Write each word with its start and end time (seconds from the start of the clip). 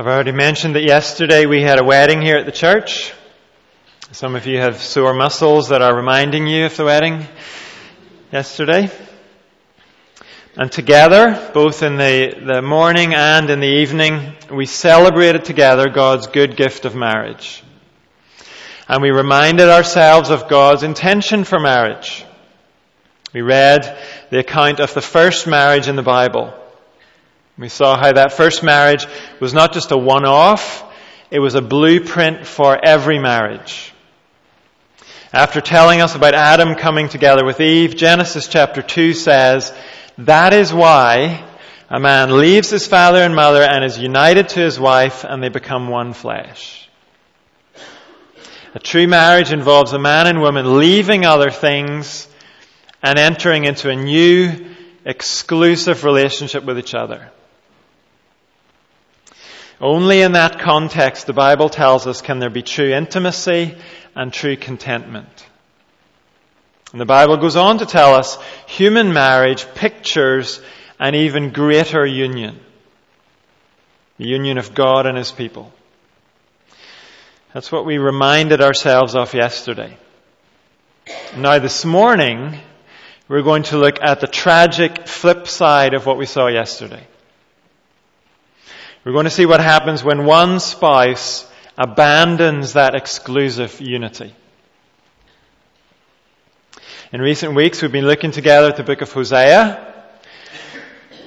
I've 0.00 0.06
already 0.06 0.30
mentioned 0.30 0.76
that 0.76 0.84
yesterday 0.84 1.46
we 1.46 1.60
had 1.60 1.80
a 1.80 1.84
wedding 1.84 2.22
here 2.22 2.36
at 2.36 2.46
the 2.46 2.52
church. 2.52 3.12
Some 4.12 4.36
of 4.36 4.46
you 4.46 4.58
have 4.58 4.80
sore 4.80 5.12
muscles 5.12 5.70
that 5.70 5.82
are 5.82 5.92
reminding 5.92 6.46
you 6.46 6.66
of 6.66 6.76
the 6.76 6.84
wedding 6.84 7.26
yesterday. 8.30 8.92
And 10.54 10.70
together, 10.70 11.50
both 11.52 11.82
in 11.82 11.96
the, 11.96 12.32
the 12.46 12.62
morning 12.62 13.12
and 13.12 13.50
in 13.50 13.58
the 13.58 13.66
evening, 13.66 14.36
we 14.52 14.66
celebrated 14.66 15.44
together 15.44 15.88
God's 15.88 16.28
good 16.28 16.56
gift 16.56 16.84
of 16.84 16.94
marriage. 16.94 17.64
And 18.86 19.02
we 19.02 19.10
reminded 19.10 19.68
ourselves 19.68 20.30
of 20.30 20.48
God's 20.48 20.84
intention 20.84 21.42
for 21.42 21.58
marriage. 21.58 22.24
We 23.34 23.40
read 23.40 23.98
the 24.30 24.38
account 24.38 24.78
of 24.78 24.94
the 24.94 25.02
first 25.02 25.48
marriage 25.48 25.88
in 25.88 25.96
the 25.96 26.02
Bible 26.04 26.54
we 27.58 27.68
saw 27.68 27.96
how 27.96 28.12
that 28.12 28.32
first 28.32 28.62
marriage 28.62 29.06
was 29.40 29.52
not 29.52 29.72
just 29.72 29.90
a 29.90 29.96
one-off, 29.96 30.84
it 31.30 31.40
was 31.40 31.56
a 31.56 31.62
blueprint 31.62 32.46
for 32.46 32.78
every 32.82 33.18
marriage. 33.18 33.92
After 35.32 35.60
telling 35.60 36.00
us 36.00 36.14
about 36.14 36.34
Adam 36.34 36.74
coming 36.74 37.08
together 37.08 37.44
with 37.44 37.60
Eve, 37.60 37.96
Genesis 37.96 38.48
chapter 38.48 38.80
2 38.80 39.12
says, 39.12 39.74
that 40.18 40.54
is 40.54 40.72
why 40.72 41.44
a 41.90 42.00
man 42.00 42.38
leaves 42.38 42.70
his 42.70 42.86
father 42.86 43.22
and 43.22 43.34
mother 43.34 43.62
and 43.62 43.84
is 43.84 43.98
united 43.98 44.50
to 44.50 44.60
his 44.60 44.78
wife 44.78 45.24
and 45.24 45.42
they 45.42 45.48
become 45.48 45.88
one 45.88 46.12
flesh. 46.12 46.88
A 48.74 48.78
true 48.78 49.06
marriage 49.06 49.52
involves 49.52 49.92
a 49.92 49.98
man 49.98 50.26
and 50.26 50.40
woman 50.40 50.78
leaving 50.78 51.26
other 51.26 51.50
things 51.50 52.28
and 53.02 53.18
entering 53.18 53.64
into 53.64 53.90
a 53.90 53.96
new, 53.96 54.74
exclusive 55.04 56.04
relationship 56.04 56.64
with 56.64 56.78
each 56.78 56.94
other. 56.94 57.30
Only 59.80 60.22
in 60.22 60.32
that 60.32 60.58
context, 60.58 61.26
the 61.26 61.32
Bible 61.32 61.68
tells 61.68 62.06
us, 62.06 62.20
can 62.20 62.40
there 62.40 62.50
be 62.50 62.62
true 62.62 62.92
intimacy 62.92 63.76
and 64.18 64.32
true 64.32 64.56
contentment. 64.56 65.46
And 66.90 67.00
the 67.00 67.06
Bible 67.06 67.36
goes 67.36 67.54
on 67.54 67.78
to 67.78 67.86
tell 67.86 68.14
us 68.14 68.36
human 68.66 69.12
marriage 69.12 69.64
pictures 69.74 70.60
an 70.98 71.14
even 71.14 71.50
greater 71.52 72.04
union. 72.04 72.58
The 74.16 74.26
union 74.26 74.58
of 74.58 74.74
God 74.74 75.06
and 75.06 75.16
His 75.16 75.30
people. 75.30 75.72
That's 77.54 77.70
what 77.70 77.86
we 77.86 77.98
reminded 77.98 78.60
ourselves 78.60 79.14
of 79.14 79.34
yesterday. 79.34 79.96
Now 81.36 81.60
this 81.60 81.84
morning, 81.84 82.58
we're 83.28 83.42
going 83.42 83.62
to 83.64 83.78
look 83.78 84.02
at 84.02 84.20
the 84.20 84.26
tragic 84.26 85.06
flip 85.06 85.46
side 85.46 85.94
of 85.94 86.06
what 86.06 86.18
we 86.18 86.26
saw 86.26 86.48
yesterday. 86.48 87.06
We're 89.04 89.12
going 89.12 89.24
to 89.24 89.30
see 89.30 89.46
what 89.46 89.60
happens 89.60 90.02
when 90.02 90.24
one 90.24 90.60
spouse 90.60 91.46
abandons 91.76 92.72
that 92.72 92.94
exclusive 92.94 93.80
unity. 93.80 94.34
In 97.12 97.20
recent 97.22 97.54
weeks, 97.54 97.80
we've 97.80 97.92
been 97.92 98.06
looking 98.06 98.32
together 98.32 98.68
at 98.68 98.76
the 98.76 98.82
book 98.82 99.00
of 99.00 99.12
Hosea. 99.12 99.94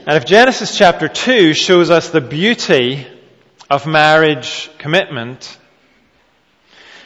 And 0.05 0.17
if 0.17 0.25
Genesis 0.25 0.77
chapter 0.77 1.07
2 1.07 1.53
shows 1.53 1.89
us 1.89 2.09
the 2.09 2.21
beauty 2.21 3.07
of 3.69 3.87
marriage 3.87 4.69
commitment, 4.77 5.57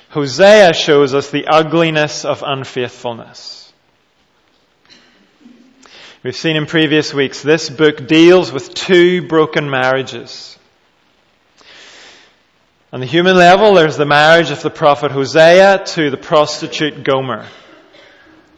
Hosea 0.10 0.74
shows 0.74 1.14
us 1.14 1.30
the 1.30 1.46
ugliness 1.48 2.26
of 2.26 2.44
unfaithfulness. 2.46 3.72
We've 6.24 6.36
seen 6.36 6.56
in 6.56 6.66
previous 6.66 7.14
weeks, 7.14 7.44
this 7.44 7.70
book 7.70 8.08
deals 8.08 8.52
with 8.52 8.74
two 8.74 9.28
broken 9.28 9.70
marriages. 9.70 10.55
On 12.96 13.02
the 13.02 13.08
human 13.08 13.36
level, 13.36 13.74
there's 13.74 13.98
the 13.98 14.06
marriage 14.06 14.52
of 14.52 14.62
the 14.62 14.70
prophet 14.70 15.12
Hosea 15.12 15.84
to 15.86 16.10
the 16.10 16.16
prostitute 16.16 17.04
Gomer. 17.04 17.46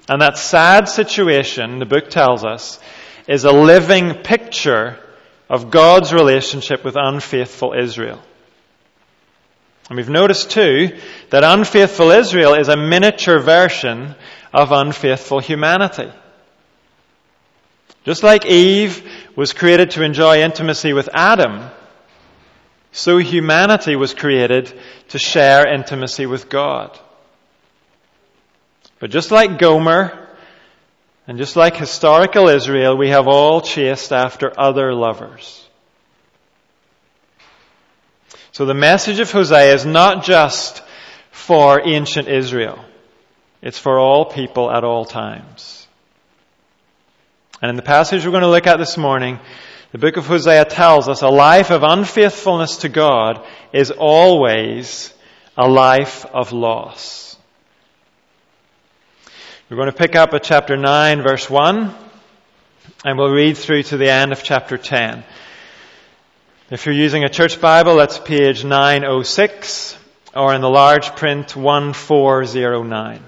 And 0.08 0.22
that 0.22 0.38
sad 0.38 0.88
situation, 0.88 1.80
the 1.80 1.88
book 1.88 2.12
tells 2.12 2.46
us, 2.46 2.80
is 3.28 3.46
a 3.46 3.52
living 3.52 4.14
picture 4.14 5.00
of 5.50 5.72
God's 5.72 6.14
relationship 6.14 6.86
with 6.86 6.96
unfaithful 6.96 7.74
Israel. 7.74 8.22
And 9.90 9.98
we've 9.98 10.08
noticed 10.08 10.52
too 10.52 10.96
that 11.32 11.44
unfaithful 11.44 12.12
Israel 12.12 12.54
is 12.54 12.68
a 12.68 12.78
miniature 12.78 13.40
version 13.40 14.14
of 14.54 14.72
unfaithful 14.72 15.40
humanity. 15.40 16.12
Just 18.06 18.22
like 18.22 18.46
Eve 18.46 19.02
was 19.36 19.54
created 19.54 19.90
to 19.92 20.04
enjoy 20.04 20.44
intimacy 20.44 20.94
with 20.94 21.10
Adam, 21.12 21.72
so 22.92 23.18
humanity 23.18 23.96
was 23.96 24.14
created 24.14 24.74
to 25.10 25.20
share 25.20 25.68
intimacy 25.68 26.26
with 26.26 26.50
God. 26.50 26.98
But 29.00 29.12
just 29.12 29.32
like 29.32 29.60
Gomer, 29.60 30.28
and 31.28 31.38
just 31.38 31.56
like 31.56 31.76
historical 31.76 32.48
Israel, 32.48 32.96
we 32.98 33.10
have 33.10 33.28
all 33.28 33.62
chased 33.62 34.14
after 34.14 34.58
other 34.58 34.94
lovers. 34.94 35.68
So 38.54 38.66
the 38.66 38.74
message 38.74 39.20
of 39.20 39.30
Hosea 39.30 39.74
is 39.74 39.86
not 39.86 40.24
just 40.24 40.82
for 41.32 41.82
ancient 41.86 42.28
Israel. 42.28 42.84
It's 43.62 43.78
for 43.78 44.00
all 44.00 44.26
people 44.26 44.72
at 44.72 44.84
all 44.84 45.06
times. 45.06 45.86
And 47.62 47.70
in 47.70 47.76
the 47.76 47.82
passage 47.82 48.26
we're 48.26 48.32
going 48.32 48.42
to 48.42 48.50
look 48.50 48.68
at 48.68 48.78
this 48.78 48.98
morning, 48.98 49.40
the 49.98 50.12
book 50.12 50.18
of 50.18 50.28
Hosea 50.28 50.66
tells 50.66 51.10
us 51.10 51.24
a 51.24 51.28
life 51.28 51.72
of 51.72 51.82
unfaithfulness 51.82 52.78
to 52.78 52.90
God 52.90 53.44
is 53.74 53.90
always 53.90 55.12
a 55.58 55.68
life 55.68 56.24
of 56.24 56.54
loss. 56.54 57.36
We're 59.68 59.78
going 59.78 59.90
to 59.90 59.98
pick 59.98 60.16
up 60.16 60.36
at 60.36 60.44
chapter 60.44 60.78
9 60.78 61.24
verse 61.24 61.50
1 61.50 61.96
and 63.06 63.18
we'll 63.18 63.32
read 63.32 63.58
through 63.58 63.82
to 63.84 63.98
the 63.98 64.12
end 64.12 64.34
of 64.34 64.44
chapter 64.44 64.78
10. 64.78 65.24
If 66.70 66.86
you're 66.86 66.94
using 66.94 67.24
a 67.24 67.30
church 67.30 67.60
Bible, 67.60 67.96
that's 67.96 68.20
page 68.20 68.64
906 68.64 69.98
or 70.36 70.54
in 70.54 70.62
the 70.62 70.70
large 70.70 71.16
print 71.16 71.56
1409. 71.56 73.24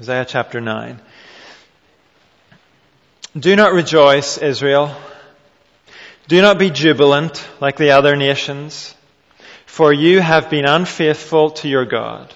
Hosea 0.00 0.24
chapter 0.24 0.62
9. 0.62 0.98
Do 3.38 3.54
not 3.54 3.74
rejoice, 3.74 4.38
Israel. 4.38 4.96
Do 6.26 6.40
not 6.40 6.58
be 6.58 6.70
jubilant 6.70 7.46
like 7.60 7.76
the 7.76 7.90
other 7.90 8.16
nations, 8.16 8.94
for 9.66 9.92
you 9.92 10.20
have 10.20 10.48
been 10.48 10.64
unfaithful 10.64 11.50
to 11.50 11.68
your 11.68 11.84
God. 11.84 12.32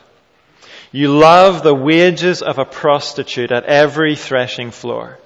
You 0.92 1.16
love 1.16 1.62
the 1.62 1.74
wages 1.74 2.42
of 2.42 2.58
a 2.58 2.66
prostitute 2.66 3.50
at 3.50 3.64
every 3.64 4.14
threshing 4.14 4.70
floor. 4.70 5.18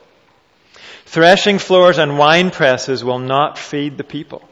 Threshing 1.07 1.59
floors 1.59 1.99
and 1.99 2.19
wine 2.19 2.53
presses 2.53 3.03
will 3.03 3.19
not 3.19 3.59
feed 3.59 3.99
the 3.99 4.05
people. 4.05 4.49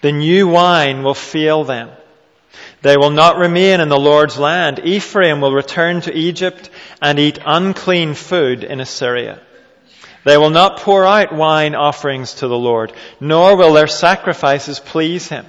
The 0.00 0.10
new 0.10 0.48
wine 0.48 1.04
will 1.04 1.14
fail 1.14 1.62
them. 1.62 1.90
They 2.82 2.96
will 2.96 3.10
not 3.10 3.38
remain 3.38 3.80
in 3.80 3.88
the 3.88 3.98
Lord's 3.98 4.38
land. 4.38 4.80
Ephraim 4.84 5.40
will 5.40 5.52
return 5.52 6.00
to 6.02 6.14
Egypt 6.14 6.68
and 7.00 7.18
eat 7.18 7.38
unclean 7.44 8.14
food 8.14 8.64
in 8.64 8.80
Assyria. 8.80 9.40
They 10.24 10.36
will 10.36 10.50
not 10.50 10.80
pour 10.80 11.04
out 11.04 11.34
wine 11.34 11.74
offerings 11.74 12.34
to 12.34 12.48
the 12.48 12.58
Lord, 12.58 12.92
nor 13.20 13.56
will 13.56 13.72
their 13.72 13.86
sacrifices 13.86 14.80
please 14.80 15.28
him. 15.28 15.46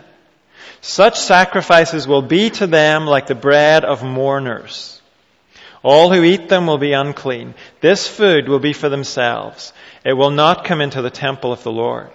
Such 0.81 1.19
sacrifices 1.19 2.07
will 2.07 2.21
be 2.21 2.49
to 2.51 2.67
them 2.67 3.05
like 3.07 3.27
the 3.27 3.35
bread 3.35 3.85
of 3.85 4.03
mourners. 4.03 5.01
All 5.81 6.11
who 6.13 6.23
eat 6.23 6.49
them 6.49 6.65
will 6.65 6.77
be 6.77 6.93
unclean. 6.93 7.55
This 7.81 8.07
food 8.07 8.47
will 8.47 8.59
be 8.59 8.73
for 8.73 8.89
themselves. 8.89 9.73
It 10.05 10.13
will 10.13 10.31
not 10.31 10.65
come 10.65 10.81
into 10.81 11.01
the 11.01 11.09
temple 11.09 11.51
of 11.51 11.63
the 11.63 11.71
Lord. 11.71 12.11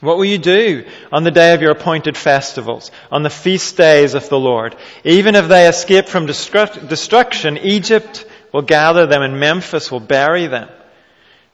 What 0.00 0.16
will 0.16 0.24
you 0.24 0.38
do 0.38 0.84
on 1.12 1.24
the 1.24 1.30
day 1.30 1.54
of 1.54 1.62
your 1.62 1.70
appointed 1.70 2.16
festivals, 2.16 2.90
on 3.10 3.22
the 3.22 3.30
feast 3.30 3.76
days 3.76 4.14
of 4.14 4.28
the 4.28 4.38
Lord? 4.38 4.76
Even 5.04 5.34
if 5.34 5.48
they 5.48 5.68
escape 5.68 6.08
from 6.08 6.26
destruction, 6.26 7.58
Egypt 7.58 8.26
will 8.52 8.62
gather 8.62 9.06
them 9.06 9.22
and 9.22 9.40
Memphis 9.40 9.90
will 9.90 10.00
bury 10.00 10.46
them. 10.46 10.68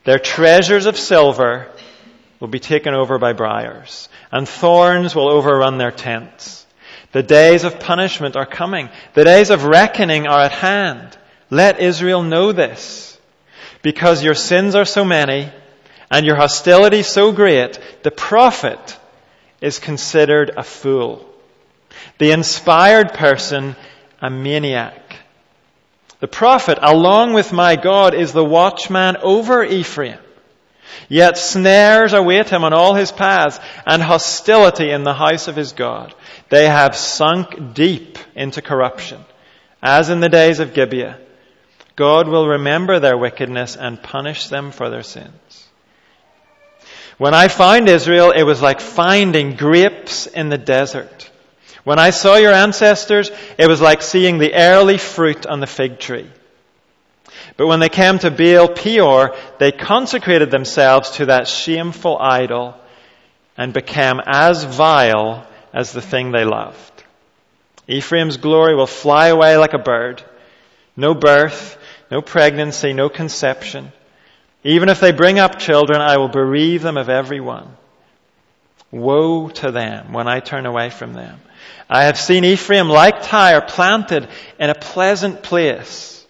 Their 0.04 0.18
treasures 0.18 0.86
of 0.86 0.96
silver 0.98 1.70
will 2.40 2.48
be 2.48 2.58
taken 2.58 2.94
over 2.94 3.18
by 3.18 3.34
briars, 3.34 4.08
and 4.32 4.48
thorns 4.48 5.14
will 5.14 5.30
overrun 5.30 5.78
their 5.78 5.90
tents. 5.90 6.66
The 7.12 7.22
days 7.22 7.64
of 7.64 7.80
punishment 7.80 8.36
are 8.36 8.46
coming. 8.46 8.88
The 9.14 9.24
days 9.24 9.50
of 9.50 9.64
reckoning 9.64 10.26
are 10.26 10.40
at 10.40 10.52
hand. 10.52 11.16
Let 11.50 11.80
Israel 11.80 12.22
know 12.22 12.52
this. 12.52 13.18
Because 13.82 14.22
your 14.22 14.34
sins 14.34 14.74
are 14.74 14.84
so 14.84 15.04
many, 15.04 15.50
and 16.10 16.26
your 16.26 16.36
hostility 16.36 17.02
so 17.02 17.32
great, 17.32 17.78
the 18.02 18.10
prophet 18.10 18.98
is 19.60 19.78
considered 19.78 20.50
a 20.56 20.62
fool. 20.62 21.26
The 22.18 22.32
inspired 22.32 23.14
person 23.14 23.76
a 24.20 24.30
maniac. 24.30 25.16
The 26.20 26.28
prophet, 26.28 26.78
along 26.82 27.32
with 27.32 27.52
my 27.52 27.76
God, 27.76 28.14
is 28.14 28.32
the 28.32 28.44
watchman 28.44 29.16
over 29.18 29.64
Ephraim. 29.64 30.18
Yet 31.08 31.38
snares 31.38 32.12
await 32.12 32.50
him 32.50 32.62
on 32.62 32.72
all 32.72 32.94
his 32.94 33.10
paths 33.10 33.58
and 33.86 34.02
hostility 34.02 34.90
in 34.90 35.02
the 35.02 35.14
house 35.14 35.48
of 35.48 35.56
his 35.56 35.72
God. 35.72 36.14
They 36.50 36.66
have 36.66 36.94
sunk 36.94 37.74
deep 37.74 38.18
into 38.34 38.60
corruption, 38.60 39.24
as 39.82 40.10
in 40.10 40.20
the 40.20 40.28
days 40.28 40.60
of 40.60 40.74
Gibeah. 40.74 41.18
God 41.96 42.28
will 42.28 42.48
remember 42.48 42.98
their 42.98 43.16
wickedness 43.16 43.76
and 43.76 44.02
punish 44.02 44.48
them 44.48 44.72
for 44.72 44.90
their 44.90 45.02
sins. 45.02 45.69
When 47.20 47.34
I 47.34 47.48
found 47.48 47.86
Israel, 47.86 48.30
it 48.30 48.44
was 48.44 48.62
like 48.62 48.80
finding 48.80 49.54
grapes 49.54 50.26
in 50.26 50.48
the 50.48 50.56
desert. 50.56 51.30
When 51.84 51.98
I 51.98 52.08
saw 52.08 52.36
your 52.36 52.54
ancestors, 52.54 53.30
it 53.58 53.68
was 53.68 53.78
like 53.78 54.00
seeing 54.00 54.38
the 54.38 54.54
early 54.54 54.96
fruit 54.96 55.44
on 55.44 55.60
the 55.60 55.66
fig 55.66 55.98
tree. 55.98 56.30
But 57.58 57.66
when 57.66 57.78
they 57.78 57.90
came 57.90 58.18
to 58.20 58.30
Baal 58.30 58.68
Peor, 58.68 59.36
they 59.58 59.70
consecrated 59.70 60.50
themselves 60.50 61.10
to 61.16 61.26
that 61.26 61.46
shameful 61.46 62.16
idol 62.18 62.74
and 63.54 63.74
became 63.74 64.22
as 64.24 64.64
vile 64.64 65.46
as 65.74 65.92
the 65.92 66.00
thing 66.00 66.32
they 66.32 66.46
loved. 66.46 67.04
Ephraim's 67.86 68.38
glory 68.38 68.74
will 68.74 68.86
fly 68.86 69.26
away 69.26 69.58
like 69.58 69.74
a 69.74 69.78
bird. 69.78 70.22
No 70.96 71.12
birth, 71.12 71.76
no 72.10 72.22
pregnancy, 72.22 72.94
no 72.94 73.10
conception. 73.10 73.92
Even 74.62 74.88
if 74.88 75.00
they 75.00 75.12
bring 75.12 75.38
up 75.38 75.58
children, 75.58 76.00
I 76.00 76.18
will 76.18 76.28
bereave 76.28 76.82
them 76.82 76.96
of 76.96 77.08
every 77.08 77.40
one. 77.40 77.76
Woe 78.90 79.48
to 79.48 79.70
them 79.70 80.12
when 80.12 80.28
I 80.28 80.40
turn 80.40 80.66
away 80.66 80.90
from 80.90 81.12
them. 81.14 81.40
I 81.88 82.04
have 82.04 82.18
seen 82.18 82.44
Ephraim 82.44 82.88
like 82.88 83.22
Tyre 83.22 83.60
planted 83.60 84.28
in 84.58 84.70
a 84.70 84.74
pleasant 84.74 85.42
place. 85.42 86.26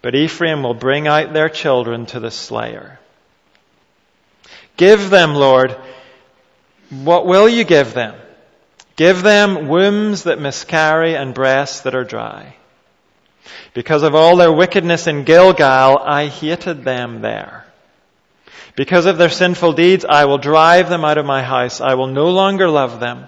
But 0.00 0.14
Ephraim 0.14 0.62
will 0.62 0.74
bring 0.74 1.06
out 1.06 1.32
their 1.32 1.48
children 1.48 2.06
to 2.06 2.20
the 2.20 2.30
slayer. 2.30 2.98
Give 4.76 5.10
them, 5.10 5.34
Lord, 5.34 5.76
what 6.90 7.26
will 7.26 7.48
you 7.48 7.64
give 7.64 7.94
them? 7.94 8.14
Give 8.96 9.22
them 9.22 9.68
wombs 9.68 10.24
that 10.24 10.40
miscarry 10.40 11.16
and 11.16 11.34
breasts 11.34 11.80
that 11.80 11.94
are 11.94 12.04
dry. 12.04 12.56
Because 13.72 14.02
of 14.02 14.14
all 14.14 14.36
their 14.36 14.52
wickedness 14.52 15.06
in 15.06 15.24
Gilgal, 15.24 15.98
I 15.98 16.26
hated 16.26 16.84
them 16.84 17.20
there. 17.20 17.64
Because 18.76 19.06
of 19.06 19.18
their 19.18 19.30
sinful 19.30 19.74
deeds, 19.74 20.04
I 20.04 20.24
will 20.24 20.38
drive 20.38 20.88
them 20.88 21.04
out 21.04 21.18
of 21.18 21.26
my 21.26 21.42
house. 21.42 21.80
I 21.80 21.94
will 21.94 22.08
no 22.08 22.30
longer 22.30 22.68
love 22.68 23.00
them. 23.00 23.26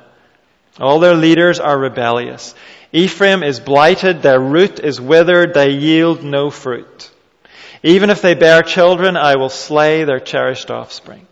All 0.81 0.99
their 0.99 1.15
leaders 1.15 1.61
are 1.61 1.79
rebellious. 1.79 2.55
Ephraim 2.93 3.43
is 3.43 3.61
blighted, 3.61 4.23
their 4.23 4.41
root 4.41 4.81
is 4.81 5.01
withered, 5.01 5.55
they 5.55 5.71
yield 5.71 6.23
no 6.23 6.51
fruit. 6.51 7.11
Even 7.83 8.11
if 8.11 8.23
they 8.23 8.35
bear 8.35 8.63
children, 8.63 9.17
I 9.17 9.37
will 9.37 9.49
slay 9.49 10.05
their 10.05 10.21
cherished 10.21 10.71
offspring. 10.71 11.27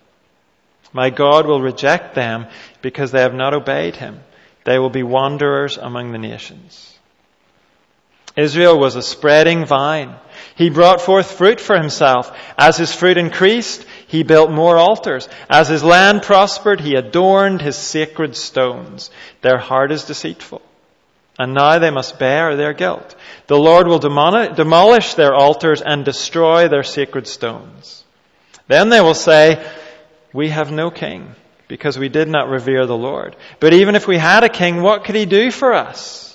My 0.92 1.10
God 1.10 1.46
will 1.46 1.60
reject 1.60 2.14
them 2.14 2.46
because 2.80 3.10
they 3.10 3.22
have 3.22 3.34
not 3.34 3.54
obeyed 3.54 3.96
him. 3.96 4.20
They 4.64 4.78
will 4.78 4.90
be 4.90 5.02
wanderers 5.02 5.76
among 5.76 6.12
the 6.12 6.18
nations. 6.18 6.96
Israel 8.36 8.78
was 8.78 8.96
a 8.96 9.02
spreading 9.02 9.64
vine. 9.64 10.14
He 10.56 10.70
brought 10.70 11.00
forth 11.00 11.32
fruit 11.32 11.60
for 11.60 11.76
himself. 11.76 12.36
As 12.58 12.76
his 12.76 12.94
fruit 12.94 13.16
increased, 13.16 13.84
he 14.08 14.22
built 14.22 14.50
more 14.50 14.76
altars. 14.76 15.28
As 15.48 15.68
his 15.68 15.84
land 15.84 16.22
prospered, 16.22 16.80
he 16.80 16.94
adorned 16.94 17.60
his 17.60 17.76
sacred 17.76 18.36
stones. 18.36 19.10
Their 19.42 19.58
heart 19.58 19.92
is 19.92 20.04
deceitful. 20.04 20.62
And 21.38 21.54
now 21.54 21.78
they 21.78 21.90
must 21.90 22.18
bear 22.18 22.56
their 22.56 22.72
guilt. 22.72 23.16
The 23.48 23.58
Lord 23.58 23.88
will 23.88 23.98
demolish 23.98 25.14
their 25.14 25.34
altars 25.34 25.82
and 25.82 26.04
destroy 26.04 26.68
their 26.68 26.84
sacred 26.84 27.26
stones. 27.26 28.04
Then 28.68 28.88
they 28.88 29.00
will 29.00 29.14
say, 29.14 29.64
we 30.32 30.50
have 30.50 30.70
no 30.70 30.90
king 30.90 31.34
because 31.66 31.98
we 31.98 32.08
did 32.08 32.28
not 32.28 32.48
revere 32.48 32.86
the 32.86 32.96
Lord. 32.96 33.36
But 33.58 33.74
even 33.74 33.96
if 33.96 34.06
we 34.06 34.18
had 34.18 34.44
a 34.44 34.48
king, 34.48 34.82
what 34.82 35.04
could 35.04 35.16
he 35.16 35.26
do 35.26 35.50
for 35.50 35.72
us? 35.72 36.33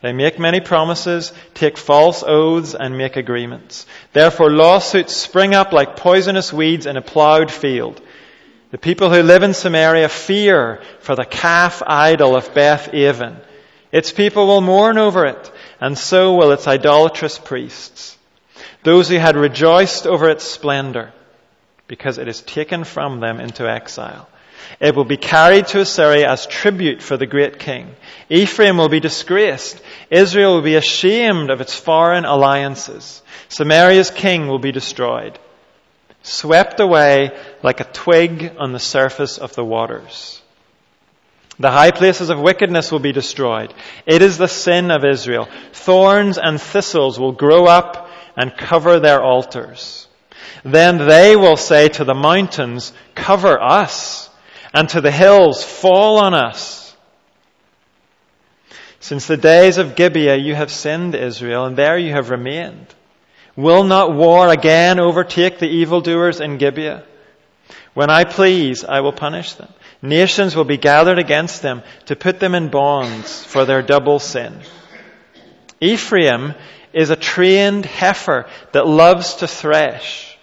They 0.00 0.12
make 0.12 0.38
many 0.38 0.60
promises, 0.60 1.32
take 1.54 1.76
false 1.76 2.22
oaths, 2.24 2.74
and 2.74 2.96
make 2.96 3.16
agreements. 3.16 3.84
Therefore 4.12 4.50
lawsuits 4.50 5.16
spring 5.16 5.54
up 5.54 5.72
like 5.72 5.96
poisonous 5.96 6.52
weeds 6.52 6.86
in 6.86 6.96
a 6.96 7.02
plowed 7.02 7.50
field. 7.50 8.00
The 8.70 8.78
people 8.78 9.10
who 9.10 9.22
live 9.22 9.42
in 9.42 9.54
Samaria 9.54 10.08
fear 10.08 10.82
for 11.00 11.16
the 11.16 11.24
calf 11.24 11.82
idol 11.84 12.36
of 12.36 12.54
Beth 12.54 12.94
Aven. 12.94 13.38
Its 13.90 14.12
people 14.12 14.46
will 14.46 14.60
mourn 14.60 14.98
over 14.98 15.24
it, 15.24 15.52
and 15.80 15.98
so 15.98 16.34
will 16.34 16.52
its 16.52 16.68
idolatrous 16.68 17.38
priests. 17.38 18.16
Those 18.84 19.08
who 19.08 19.16
had 19.16 19.36
rejoiced 19.36 20.06
over 20.06 20.28
its 20.28 20.44
splendor, 20.44 21.12
because 21.88 22.18
it 22.18 22.28
is 22.28 22.42
taken 22.42 22.84
from 22.84 23.20
them 23.20 23.40
into 23.40 23.68
exile. 23.68 24.28
It 24.80 24.94
will 24.94 25.04
be 25.04 25.16
carried 25.16 25.66
to 25.68 25.80
Assyria 25.80 26.30
as 26.30 26.46
tribute 26.46 27.02
for 27.02 27.16
the 27.16 27.26
great 27.26 27.58
king. 27.58 27.94
Ephraim 28.28 28.76
will 28.76 28.88
be 28.88 29.00
disgraced. 29.00 29.80
Israel 30.10 30.54
will 30.54 30.62
be 30.62 30.76
ashamed 30.76 31.50
of 31.50 31.60
its 31.60 31.74
foreign 31.74 32.24
alliances. 32.24 33.22
Samaria's 33.48 34.10
king 34.10 34.46
will 34.46 34.58
be 34.58 34.72
destroyed, 34.72 35.38
swept 36.22 36.80
away 36.80 37.36
like 37.62 37.80
a 37.80 37.84
twig 37.84 38.52
on 38.58 38.72
the 38.72 38.78
surface 38.78 39.38
of 39.38 39.54
the 39.54 39.64
waters. 39.64 40.40
The 41.58 41.70
high 41.70 41.90
places 41.90 42.30
of 42.30 42.38
wickedness 42.38 42.92
will 42.92 43.00
be 43.00 43.12
destroyed. 43.12 43.74
It 44.06 44.22
is 44.22 44.38
the 44.38 44.46
sin 44.46 44.92
of 44.92 45.04
Israel. 45.04 45.48
Thorns 45.72 46.38
and 46.38 46.60
thistles 46.60 47.18
will 47.18 47.32
grow 47.32 47.66
up 47.66 48.10
and 48.36 48.56
cover 48.56 49.00
their 49.00 49.20
altars. 49.20 50.06
Then 50.64 50.98
they 50.98 51.34
will 51.34 51.56
say 51.56 51.88
to 51.88 52.04
the 52.04 52.14
mountains, 52.14 52.92
cover 53.16 53.60
us 53.60 54.27
and 54.72 54.88
to 54.90 55.00
the 55.00 55.10
hills, 55.10 55.64
fall 55.64 56.18
on 56.18 56.34
us. 56.34 56.96
Since 59.00 59.26
the 59.26 59.36
days 59.36 59.78
of 59.78 59.96
Gibeah 59.96 60.36
you 60.36 60.54
have 60.54 60.72
sinned, 60.72 61.14
Israel, 61.14 61.64
and 61.64 61.76
there 61.76 61.96
you 61.96 62.12
have 62.12 62.30
remained. 62.30 62.86
Will 63.56 63.84
not 63.84 64.14
war 64.14 64.48
again 64.50 65.00
overtake 65.00 65.58
the 65.58 65.68
evildoers 65.68 66.40
in 66.40 66.58
Gibeah? 66.58 67.04
When 67.94 68.10
I 68.10 68.24
please, 68.24 68.84
I 68.84 69.00
will 69.00 69.12
punish 69.12 69.54
them. 69.54 69.72
Nations 70.02 70.54
will 70.54 70.64
be 70.64 70.76
gathered 70.76 71.18
against 71.18 71.62
them 71.62 71.82
to 72.06 72.16
put 72.16 72.38
them 72.38 72.54
in 72.54 72.68
bonds 72.68 73.42
for 73.44 73.64
their 73.64 73.82
double 73.82 74.18
sin. 74.18 74.60
Ephraim 75.80 76.54
is 76.92 77.10
a 77.10 77.16
trained 77.16 77.84
heifer 77.84 78.46
that 78.72 78.86
loves 78.86 79.36
to 79.36 79.48
thresh. 79.48 80.36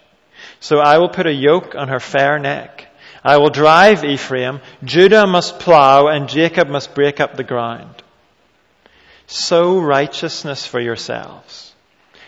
So 0.60 0.80
I 0.80 0.98
will 0.98 1.10
put 1.10 1.28
a 1.28 1.34
yoke 1.34 1.76
on 1.76 1.90
her 1.90 2.00
fair 2.00 2.40
neck 2.40 2.85
I 3.26 3.38
will 3.38 3.50
drive 3.50 4.06
Ephraim, 4.06 4.62
Judah 4.84 5.26
must 5.26 5.58
plow, 5.60 6.10
and 6.10 6.30
Jacob 6.30 6.70
must 6.70 6.94
break 6.94 7.20
up 7.20 7.36
the 7.36 7.44
ground. 7.44 8.04
Sow 9.26 9.80
righteousness 9.80 10.68
for 10.68 10.80
yourselves. 10.80 11.74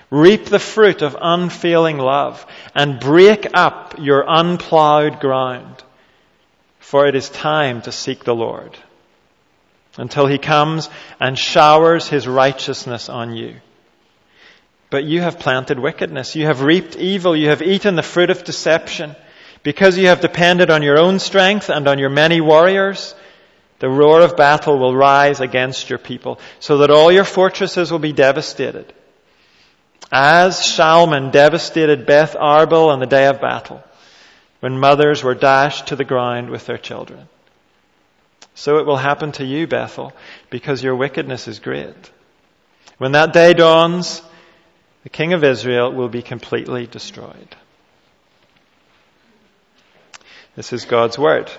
Reap 0.10 0.46
the 0.46 0.58
fruit 0.58 1.04
of 1.04 1.16
unfailing 1.22 2.00
love, 2.00 2.44
and 2.74 3.00
break 3.00 3.46
up 3.54 3.94
your 4.00 4.26
unplowed 4.28 5.20
ground. 5.20 5.84
For 6.80 7.06
it 7.06 7.14
is 7.14 7.30
time 7.30 7.84
to 7.84 7.92
seek 7.92 8.24
the 8.24 8.34
Lord 8.34 8.76
until 9.98 10.26
he 10.26 10.40
comes 10.40 10.90
and 11.20 11.38
showers 11.38 12.08
his 12.08 12.28
righteousness 12.28 13.08
on 13.08 13.36
you. 13.36 13.58
But 14.90 15.04
you 15.04 15.22
have 15.22 15.38
planted 15.38 15.78
wickedness. 15.78 16.36
You 16.36 16.46
have 16.46 16.62
reaped 16.64 16.96
evil. 16.96 17.36
You 17.36 17.50
have 17.50 17.62
eaten 17.62 17.96
the 17.96 18.02
fruit 18.02 18.32
of 18.32 18.44
deception. 18.44 19.16
Because 19.68 19.98
you 19.98 20.08
have 20.08 20.22
depended 20.22 20.70
on 20.70 20.82
your 20.82 20.98
own 20.98 21.20
strength 21.20 21.68
and 21.68 21.90
on 21.90 22.00
your 22.00 22.10
many 22.10 22.40
warriors, 22.40 23.14
the 23.80 23.90
roar 23.90 24.22
of 24.22 24.38
battle 24.38 24.80
will 24.80 24.96
rise 24.96 25.42
against 25.42 25.90
your 25.90 26.00
people, 26.00 26.40
so 26.62 26.78
that 26.78 26.90
all 26.90 27.12
your 27.12 27.26
fortresses 27.26 27.92
will 27.92 28.00
be 28.00 28.14
devastated. 28.14 28.94
As 30.10 30.62
Shalman 30.62 31.34
devastated 31.34 32.06
Beth 32.06 32.34
Arbel 32.36 32.88
on 32.88 33.02
the 33.02 33.06
day 33.08 33.26
of 33.28 33.42
battle, 33.42 33.84
when 34.62 34.80
mothers 34.80 35.22
were 35.22 35.36
dashed 35.36 35.88
to 35.88 35.98
the 35.98 36.06
ground 36.06 36.50
with 36.50 36.66
their 36.66 36.78
children. 36.78 37.28
So 38.56 38.78
it 38.78 38.86
will 38.86 38.96
happen 38.96 39.34
to 39.34 39.44
you, 39.44 39.68
Bethel, 39.68 40.14
because 40.50 40.82
your 40.82 40.96
wickedness 40.96 41.50
is 41.50 41.60
great. 41.60 42.10
When 43.00 43.12
that 43.12 43.34
day 43.34 43.54
dawns, 43.54 44.22
the 45.04 45.10
king 45.10 45.34
of 45.34 45.44
Israel 45.44 45.92
will 45.92 46.08
be 46.08 46.22
completely 46.22 46.88
destroyed. 46.88 47.58
This 50.58 50.74
is 50.74 50.86
God's 50.86 51.20
Word. 51.20 51.52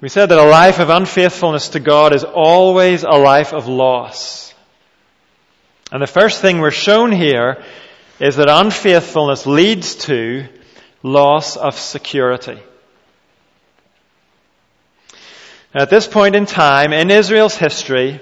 We 0.00 0.08
said 0.08 0.26
that 0.26 0.38
a 0.38 0.44
life 0.44 0.78
of 0.78 0.88
unfaithfulness 0.88 1.70
to 1.70 1.80
God 1.80 2.14
is 2.14 2.22
always 2.22 3.02
a 3.02 3.18
life 3.18 3.52
of 3.52 3.66
loss. 3.66 4.54
And 5.90 6.00
the 6.00 6.06
first 6.06 6.40
thing 6.40 6.60
we're 6.60 6.70
shown 6.70 7.10
here 7.10 7.60
is 8.20 8.36
that 8.36 8.48
unfaithfulness 8.48 9.46
leads 9.46 9.96
to 10.06 10.46
loss 11.02 11.56
of 11.56 11.76
security. 11.76 12.62
At 15.74 15.90
this 15.90 16.06
point 16.06 16.36
in 16.36 16.46
time 16.46 16.92
in 16.92 17.10
Israel's 17.10 17.56
history, 17.56 18.20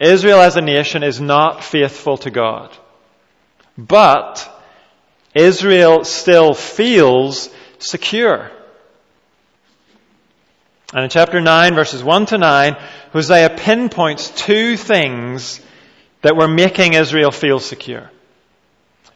Israel 0.00 0.38
as 0.38 0.56
a 0.56 0.60
nation 0.60 1.02
is 1.02 1.20
not 1.20 1.64
faithful 1.64 2.18
to 2.18 2.30
God. 2.30 2.70
But 3.76 4.51
Israel 5.34 6.04
still 6.04 6.54
feels 6.54 7.48
secure. 7.78 8.50
And 10.94 11.04
in 11.04 11.10
chapter 11.10 11.40
9, 11.40 11.74
verses 11.74 12.04
1 12.04 12.26
to 12.26 12.38
9, 12.38 12.76
Hosea 13.12 13.50
pinpoints 13.56 14.30
two 14.30 14.76
things 14.76 15.60
that 16.20 16.36
were 16.36 16.48
making 16.48 16.94
Israel 16.94 17.30
feel 17.30 17.60
secure 17.60 18.10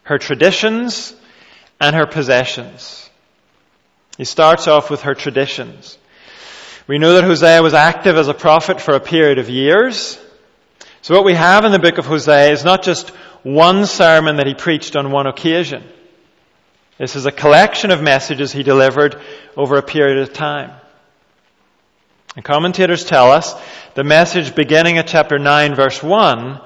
her 0.04 0.18
traditions 0.18 1.12
and 1.80 1.96
her 1.96 2.06
possessions. 2.06 3.10
He 4.16 4.24
starts 4.24 4.68
off 4.68 4.88
with 4.88 5.02
her 5.02 5.14
traditions. 5.14 5.98
We 6.86 6.98
know 6.98 7.14
that 7.14 7.24
Hosea 7.24 7.60
was 7.60 7.74
active 7.74 8.16
as 8.16 8.28
a 8.28 8.34
prophet 8.34 8.80
for 8.80 8.94
a 8.94 9.00
period 9.00 9.38
of 9.38 9.50
years. 9.50 10.16
So 11.02 11.14
what 11.14 11.24
we 11.24 11.34
have 11.34 11.64
in 11.64 11.72
the 11.72 11.80
book 11.80 11.98
of 11.98 12.06
Hosea 12.06 12.52
is 12.52 12.64
not 12.64 12.84
just 12.84 13.08
one 13.42 13.84
sermon 13.86 14.36
that 14.36 14.46
he 14.46 14.54
preached 14.54 14.94
on 14.94 15.10
one 15.10 15.26
occasion. 15.26 15.82
This 16.98 17.14
is 17.14 17.26
a 17.26 17.32
collection 17.32 17.90
of 17.90 18.02
messages 18.02 18.52
he 18.52 18.62
delivered 18.62 19.20
over 19.56 19.76
a 19.76 19.82
period 19.82 20.18
of 20.18 20.32
time. 20.32 20.72
And 22.34 22.44
commentators 22.44 23.04
tell 23.04 23.30
us 23.30 23.54
the 23.94 24.04
message 24.04 24.54
beginning 24.54 24.98
at 24.98 25.06
chapter 25.06 25.38
9 25.38 25.74
verse 25.74 26.02
1 26.02 26.60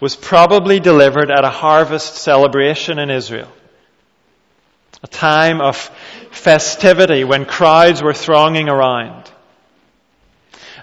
was 0.00 0.16
probably 0.16 0.80
delivered 0.80 1.30
at 1.30 1.44
a 1.44 1.50
harvest 1.50 2.16
celebration 2.16 2.98
in 2.98 3.10
Israel. 3.10 3.50
A 5.02 5.08
time 5.08 5.60
of 5.60 5.76
festivity 6.30 7.24
when 7.24 7.44
crowds 7.44 8.02
were 8.02 8.14
thronging 8.14 8.68
around. 8.68 9.30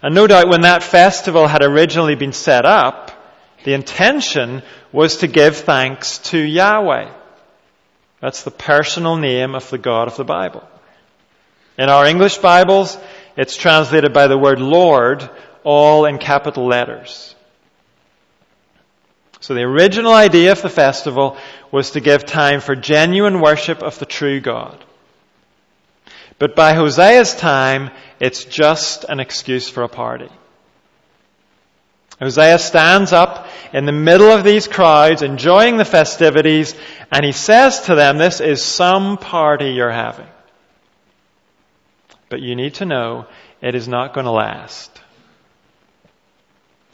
And 0.02 0.16
no 0.16 0.28
doubt 0.28 0.48
when 0.48 0.62
that 0.62 0.84
festival 0.84 1.48
had 1.48 1.64
originally 1.64 2.16
been 2.16 2.34
set 2.34 2.66
up, 2.66 3.12
the 3.64 3.74
intention 3.74 4.62
was 4.92 5.18
to 5.18 5.28
give 5.28 5.58
thanks 5.58 6.20
to 6.30 6.38
Yahweh. 6.38 7.12
That's 8.22 8.44
the 8.44 8.52
personal 8.52 9.16
name 9.16 9.56
of 9.56 9.70
the 9.70 9.78
God 9.78 10.08
of 10.08 10.18
the 10.18 10.26
Bible. 10.26 10.68
In 11.78 11.90
our 11.90 12.06
English 12.06 12.38
Bibles, 12.40 12.98
it's 13.38 13.56
translated 13.56 14.14
by 14.14 14.28
the 14.28 14.38
word 14.38 14.60
Lord, 14.60 15.30
all 15.64 16.06
in 16.06 16.18
capital 16.18 16.66
letters. 16.66 17.34
So 19.40 19.54
the 19.54 19.62
original 19.62 20.14
idea 20.14 20.52
of 20.52 20.62
the 20.62 20.70
festival 20.70 21.38
was 21.72 21.92
to 21.92 22.02
give 22.02 22.26
time 22.26 22.60
for 22.60 22.76
genuine 22.76 23.40
worship 23.40 23.82
of 23.82 23.98
the 23.98 24.06
true 24.06 24.42
God. 24.42 24.84
But 26.38 26.56
by 26.56 26.74
Hosea's 26.74 27.36
time, 27.36 27.92
it's 28.20 28.44
just 28.44 29.06
an 29.06 29.22
excuse 29.22 29.70
for 29.70 29.84
a 29.84 29.90
party. 29.90 30.30
Hosea 32.20 32.60
stands 32.60 33.14
up 33.14 33.48
in 33.72 33.86
the 33.86 33.94
middle 33.94 34.30
of 34.30 34.44
these 34.44 34.68
crowds, 34.68 35.22
enjoying 35.22 35.78
the 35.78 35.86
festivities, 35.86 36.76
and 37.12 37.26
he 37.26 37.32
says 37.32 37.82
to 37.82 37.96
them, 37.96 38.18
This 38.18 38.42
is 38.42 38.62
some 38.62 39.18
party 39.18 39.72
you're 39.72 39.92
having. 39.92 40.28
But 42.28 42.42
you 42.42 42.56
need 42.56 42.76
to 42.76 42.86
know 42.86 43.26
it 43.62 43.74
is 43.74 43.88
not 43.88 44.14
going 44.14 44.26
to 44.26 44.32
last. 44.32 44.92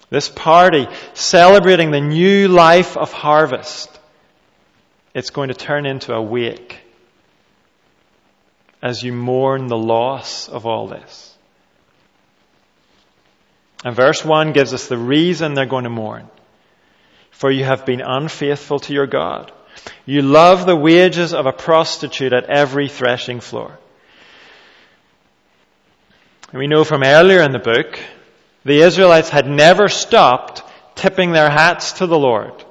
This 0.10 0.29
party, 0.29 0.88
celebrating 1.13 1.91
the 1.91 2.01
new 2.01 2.48
life 2.48 2.96
of 2.96 3.12
harvest, 3.12 3.89
it's 5.13 5.32
going 5.32 5.50
to 5.50 5.55
turn 5.55 5.86
into 5.86 6.13
a 6.13 6.22
wake 6.22 6.79
as 8.82 9.01
you 9.01 9.12
mourn 9.12 9.67
the 9.67 9.77
loss 9.77 10.48
of 10.48 10.67
all 10.67 10.88
this. 10.88 11.35
And 13.84 13.96
verse 13.96 14.24
1 14.24 14.53
gives 14.53 14.74
us 14.74 14.88
the 14.88 14.98
reason 14.98 15.53
they're 15.53 15.65
going 15.65 15.84
to 15.84 15.89
mourn. 15.89 16.29
For 17.32 17.51
you 17.51 17.65
have 17.65 17.86
been 17.86 18.01
unfaithful 18.01 18.79
to 18.79 18.94
your 18.94 19.08
God. 19.08 19.51
You 20.05 20.22
love 20.22 20.65
the 20.65 20.75
wages 20.75 21.34
of 21.34 21.46
a 21.46 21.51
prostitute 21.51 22.34
at 22.34 22.50
every 22.50 22.88
threshing 22.88 23.39
floor. 23.39 23.77
And 26.51 26.60
we 26.60 26.67
know 26.67 26.84
from 26.84 27.03
earlier 27.03 27.41
in 27.41 27.51
the 27.51 27.60
book, 27.60 28.00
the 28.63 28.82
Israelites 28.82 29.29
had 29.29 29.48
never 29.48 29.89
stopped 29.89 30.63
tipping 30.96 31.32
their 31.32 31.50
hats 31.50 31.94
to 31.94 32.08
the 32.08 32.17
Lord. 32.17 32.63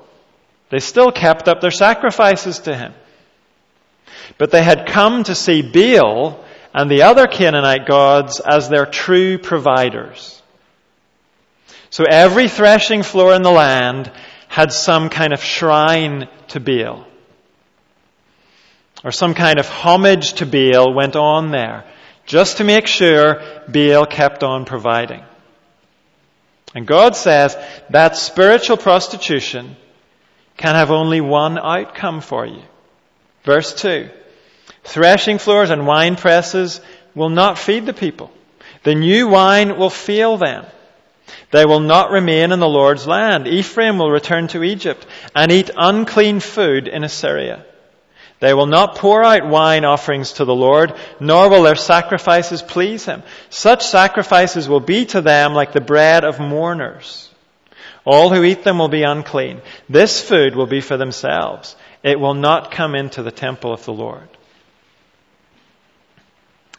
They 0.71 0.81
still 0.81 1.13
kept 1.13 1.47
up 1.49 1.61
their 1.61 1.71
sacrifices 1.71 2.61
to 2.61 2.75
Him. 2.75 2.95
But 4.39 4.51
they 4.51 4.63
had 4.63 4.87
come 4.87 5.25
to 5.25 5.35
see 5.35 5.63
Baal 5.63 6.43
and 6.73 6.91
the 6.91 7.03
other 7.03 7.27
Canaanite 7.27 7.87
gods 7.87 8.41
as 8.41 8.69
their 8.69 8.87
true 8.87 9.39
providers. 9.39 10.43
So 11.95 12.03
every 12.03 12.49
threshing 12.49 13.05
floor 13.05 13.35
in 13.35 13.43
the 13.43 13.53
land 13.53 14.11
had 14.49 14.73
some 14.73 15.11
kind 15.11 15.33
of 15.33 15.41
shrine 15.41 16.29
to 16.49 16.59
Baal. 16.59 17.07
Or 19.05 19.13
some 19.13 19.35
kind 19.35 19.61
of 19.61 19.69
homage 19.69 20.33
to 20.41 20.45
Baal 20.45 20.93
went 20.93 21.15
on 21.15 21.53
there, 21.53 21.85
just 22.27 22.57
to 22.57 22.65
make 22.65 22.89
sure 22.89 23.41
Baal 23.69 24.07
kept 24.07 24.43
on 24.43 24.65
providing. 24.65 25.23
And 26.75 26.85
God 26.85 27.15
says 27.15 27.57
that 27.91 28.17
spiritual 28.17 28.77
prostitution 28.77 29.77
can 30.57 30.75
have 30.75 30.91
only 30.91 31.21
one 31.21 31.59
outcome 31.59 32.23
for 32.23 32.45
you. 32.45 32.63
Verse 33.45 33.73
2. 33.73 34.11
Threshing 34.83 35.39
floors 35.39 35.71
and 35.71 35.87
wine 35.87 36.17
presses 36.17 36.81
will 37.15 37.31
not 37.31 37.57
feed 37.57 37.87
the 37.87 37.95
people. 37.95 38.33
The 38.83 38.97
new 38.97 39.29
wine 39.29 39.79
will 39.79 39.91
fail 39.91 40.37
them. 40.39 40.67
They 41.51 41.65
will 41.65 41.81
not 41.81 42.11
remain 42.11 42.53
in 42.53 42.59
the 42.59 42.69
Lord's 42.69 43.07
land. 43.07 43.47
Ephraim 43.47 43.99
will 43.99 44.11
return 44.11 44.49
to 44.49 44.63
Egypt 44.63 45.07
and 45.35 45.53
eat 45.53 45.71
unclean 45.77 46.41
food 46.41 46.89
in 46.89 47.05
Assyria. 47.05 47.65
They 48.41 48.53
will 48.53 48.67
not 48.67 48.97
pour 48.97 49.23
out 49.23 49.49
wine 49.49 49.85
offerings 49.85 50.33
to 50.35 50.45
the 50.45 50.55
Lord, 50.55 50.95
nor 51.21 51.49
will 51.49 51.63
their 51.63 51.77
sacrifices 51.77 52.61
please 52.61 53.05
him. 53.05 53.23
Such 53.49 53.87
sacrifices 53.87 54.69
will 54.69 54.81
be 54.81 55.07
to 55.07 55.21
them 55.21 55.55
like 55.55 55.73
the 55.73 55.81
bread 55.81 56.25
of 56.25 56.41
mourners. 56.41 57.31
All 58.05 58.29
who 58.29 58.45
eat 58.45 58.65
them 58.65 58.79
will 58.79 58.89
be 58.89 59.03
unclean. 59.03 59.63
This 59.89 60.21
food 60.21 60.57
will 60.57 60.67
be 60.67 60.81
for 60.81 60.97
themselves. 60.97 61.75
It 62.03 62.21
will 62.21 62.35
not 62.35 62.71
come 62.71 62.95
into 62.95 63.23
the 63.23 63.31
temple 63.31 63.73
of 63.73 63.85
the 63.87 63.95
Lord. 63.95 64.29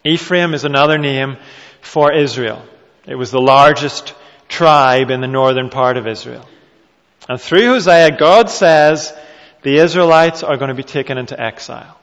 Ephraim 0.04 0.54
is 0.54 0.66
another 0.66 1.00
name 1.00 1.38
for 1.82 2.14
Israel. 2.14 2.64
It 3.08 3.16
was 3.16 3.32
the 3.32 3.42
largest 3.42 4.14
tribe 4.48 5.10
in 5.12 5.22
the 5.22 5.28
northern 5.28 5.70
part 5.70 5.98
of 5.98 6.08
Israel. 6.08 6.48
And 7.28 7.40
through 7.40 7.68
Hosea, 7.68 8.18
God 8.18 8.50
says 8.50 9.14
the 9.64 9.78
Israelites 9.78 10.44
are 10.44 10.58
going 10.58 10.70
to 10.70 10.76
be 10.76 10.84
taken 10.84 11.18
into 11.18 11.40
exile. 11.40 11.98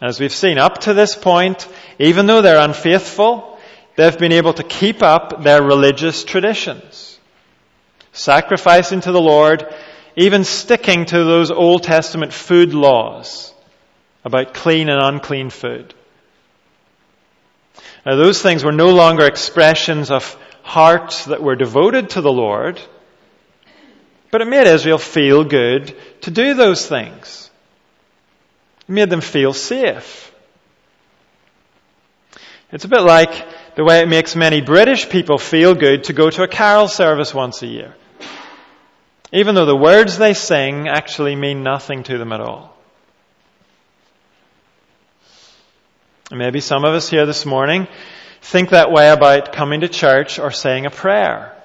As 0.00 0.20
we've 0.20 0.32
seen 0.32 0.58
up 0.58 0.78
to 0.82 0.94
this 0.94 1.16
point, 1.16 1.66
even 1.98 2.26
though 2.26 2.42
they're 2.42 2.60
unfaithful, 2.60 3.58
they've 3.96 4.18
been 4.18 4.32
able 4.32 4.52
to 4.52 4.62
keep 4.62 5.02
up 5.02 5.42
their 5.42 5.62
religious 5.62 6.22
traditions. 6.24 7.18
Sacrificing 8.12 9.00
to 9.00 9.12
the 9.12 9.20
Lord, 9.20 9.66
even 10.14 10.44
sticking 10.44 11.06
to 11.06 11.24
those 11.24 11.50
Old 11.50 11.82
Testament 11.82 12.32
food 12.32 12.74
laws 12.74 13.52
about 14.24 14.54
clean 14.54 14.88
and 14.88 15.02
unclean 15.02 15.50
food. 15.50 15.94
Now, 18.06 18.16
those 18.16 18.40
things 18.40 18.64
were 18.64 18.72
no 18.72 18.90
longer 18.90 19.26
expressions 19.26 20.10
of 20.10 20.36
hearts 20.62 21.26
that 21.26 21.42
were 21.42 21.56
devoted 21.56 22.10
to 22.10 22.20
the 22.20 22.32
Lord, 22.32 22.80
but 24.30 24.40
it 24.40 24.48
made 24.48 24.66
Israel 24.66 24.98
feel 24.98 25.44
good 25.44 25.96
to 26.22 26.30
do 26.30 26.54
those 26.54 26.86
things. 26.86 27.50
It 28.88 28.92
made 28.92 29.10
them 29.10 29.20
feel 29.20 29.52
safe. 29.52 30.32
It's 32.70 32.84
a 32.84 32.88
bit 32.88 33.00
like 33.00 33.76
the 33.76 33.84
way 33.84 34.00
it 34.00 34.08
makes 34.08 34.36
many 34.36 34.60
British 34.60 35.08
people 35.08 35.38
feel 35.38 35.74
good 35.74 36.04
to 36.04 36.12
go 36.12 36.28
to 36.28 36.42
a 36.42 36.48
carol 36.48 36.88
service 36.88 37.32
once 37.32 37.62
a 37.62 37.66
year. 37.66 37.94
Even 39.32 39.54
though 39.54 39.66
the 39.66 39.76
words 39.76 40.18
they 40.18 40.34
sing 40.34 40.88
actually 40.88 41.36
mean 41.36 41.62
nothing 41.62 42.02
to 42.04 42.18
them 42.18 42.32
at 42.32 42.40
all. 42.40 42.77
Maybe 46.30 46.60
some 46.60 46.84
of 46.84 46.94
us 46.94 47.08
here 47.08 47.24
this 47.24 47.46
morning 47.46 47.88
think 48.42 48.70
that 48.70 48.92
way 48.92 49.10
about 49.10 49.52
coming 49.52 49.80
to 49.80 49.88
church 49.88 50.38
or 50.38 50.50
saying 50.50 50.84
a 50.84 50.90
prayer. 50.90 51.56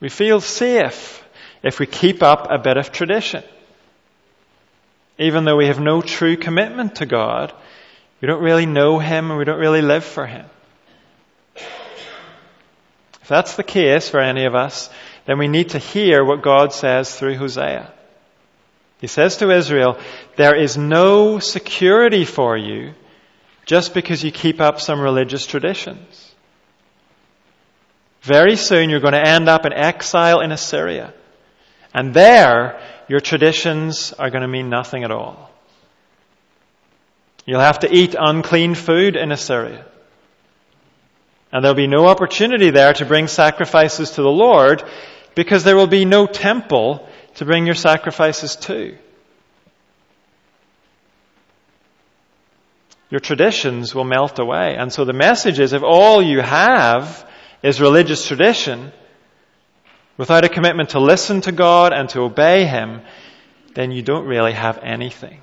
We 0.00 0.08
feel 0.08 0.40
safe 0.40 1.22
if 1.62 1.78
we 1.78 1.86
keep 1.86 2.22
up 2.22 2.50
a 2.50 2.58
bit 2.58 2.78
of 2.78 2.90
tradition. 2.90 3.44
Even 5.18 5.44
though 5.44 5.56
we 5.56 5.66
have 5.66 5.80
no 5.80 6.00
true 6.00 6.36
commitment 6.36 6.96
to 6.96 7.06
God, 7.06 7.52
we 8.22 8.28
don't 8.28 8.42
really 8.42 8.66
know 8.66 8.98
Him 8.98 9.30
and 9.30 9.38
we 9.38 9.44
don't 9.44 9.58
really 9.58 9.82
live 9.82 10.04
for 10.04 10.26
Him. 10.26 10.46
If 11.56 13.28
that's 13.28 13.56
the 13.56 13.64
case 13.64 14.08
for 14.08 14.20
any 14.20 14.46
of 14.46 14.54
us, 14.54 14.88
then 15.26 15.38
we 15.38 15.48
need 15.48 15.70
to 15.70 15.78
hear 15.78 16.24
what 16.24 16.42
God 16.42 16.72
says 16.72 17.14
through 17.14 17.36
Hosea. 17.36 17.92
He 19.00 19.06
says 19.06 19.36
to 19.38 19.50
Israel, 19.50 19.98
There 20.36 20.56
is 20.56 20.76
no 20.76 21.38
security 21.38 22.24
for 22.24 22.56
you 22.56 22.94
just 23.64 23.94
because 23.94 24.24
you 24.24 24.32
keep 24.32 24.60
up 24.60 24.80
some 24.80 25.00
religious 25.00 25.46
traditions. 25.46 26.34
Very 28.22 28.56
soon 28.56 28.90
you're 28.90 29.00
going 29.00 29.12
to 29.12 29.26
end 29.26 29.48
up 29.48 29.66
in 29.66 29.72
exile 29.72 30.40
in 30.40 30.52
Assyria. 30.52 31.14
And 31.94 32.12
there, 32.12 32.80
your 33.08 33.20
traditions 33.20 34.12
are 34.12 34.30
going 34.30 34.42
to 34.42 34.48
mean 34.48 34.68
nothing 34.68 35.04
at 35.04 35.10
all. 35.10 35.50
You'll 37.46 37.60
have 37.60 37.80
to 37.80 37.92
eat 37.92 38.14
unclean 38.18 38.74
food 38.74 39.16
in 39.16 39.32
Assyria. 39.32 39.86
And 41.50 41.64
there'll 41.64 41.74
be 41.74 41.86
no 41.86 42.06
opportunity 42.06 42.70
there 42.70 42.92
to 42.94 43.06
bring 43.06 43.26
sacrifices 43.26 44.10
to 44.12 44.22
the 44.22 44.30
Lord 44.30 44.82
because 45.34 45.64
there 45.64 45.76
will 45.76 45.86
be 45.86 46.04
no 46.04 46.26
temple 46.26 47.08
to 47.38 47.44
bring 47.44 47.66
your 47.66 47.74
sacrifices 47.76 48.56
to. 48.56 48.96
Your 53.10 53.20
traditions 53.20 53.94
will 53.94 54.04
melt 54.04 54.40
away. 54.40 54.74
And 54.76 54.92
so 54.92 55.04
the 55.04 55.12
message 55.12 55.60
is 55.60 55.72
if 55.72 55.84
all 55.84 56.20
you 56.20 56.40
have 56.40 57.24
is 57.62 57.80
religious 57.80 58.26
tradition, 58.26 58.92
without 60.16 60.44
a 60.44 60.48
commitment 60.48 60.90
to 60.90 60.98
listen 60.98 61.40
to 61.42 61.52
God 61.52 61.92
and 61.92 62.08
to 62.08 62.22
obey 62.22 62.64
Him, 62.64 63.02
then 63.72 63.92
you 63.92 64.02
don't 64.02 64.26
really 64.26 64.52
have 64.52 64.78
anything. 64.82 65.40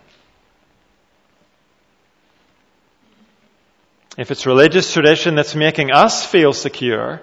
If 4.18 4.32
it's 4.32 4.46
religious 4.46 4.92
tradition 4.92 5.36
that's 5.36 5.56
making 5.56 5.92
us 5.92 6.25
feel 6.25 6.52
secure, 6.52 7.22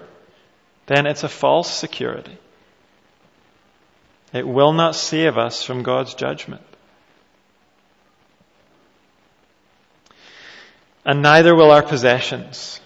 then 0.87 1.05
it's 1.05 1.23
a 1.23 1.29
false 1.29 1.71
security. 1.71 2.39
It 4.33 4.47
will 4.47 4.73
not 4.73 4.95
save 4.95 5.37
us 5.37 5.63
from 5.63 5.83
God's 5.83 6.15
judgment. 6.15 6.63
And 11.05 11.21
neither 11.21 11.55
will 11.55 11.71
our 11.71 11.83
possessions. 11.83 12.81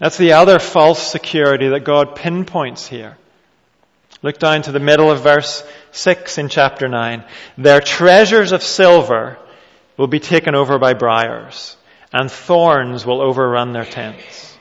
That's 0.00 0.16
the 0.16 0.32
other 0.32 0.58
false 0.58 1.10
security 1.10 1.68
that 1.68 1.84
God 1.84 2.16
pinpoints 2.16 2.88
here. 2.88 3.16
Look 4.22 4.38
down 4.38 4.62
to 4.62 4.72
the 4.72 4.80
middle 4.80 5.10
of 5.10 5.22
verse 5.22 5.64
6 5.92 6.38
in 6.38 6.48
chapter 6.48 6.88
9. 6.88 7.24
Their 7.58 7.80
treasures 7.80 8.52
of 8.52 8.62
silver 8.62 9.38
will 9.96 10.06
be 10.06 10.20
taken 10.20 10.54
over 10.54 10.78
by 10.78 10.94
briars, 10.94 11.76
and 12.12 12.30
thorns 12.30 13.04
will 13.04 13.20
overrun 13.20 13.72
their 13.72 13.84
tents. 13.84 14.51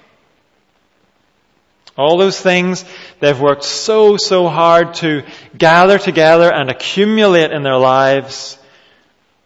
All 1.98 2.18
those 2.18 2.40
things 2.40 2.86
they've 3.20 3.40
worked 3.40 3.64
so, 3.64 4.18
so 4.18 4.48
hard 4.48 4.94
to 4.96 5.24
gather 5.58 5.98
together 5.98 6.52
and 6.52 6.70
accumulate 6.70 7.52
in 7.52 7.64
their 7.64 7.78
lives 7.78 8.58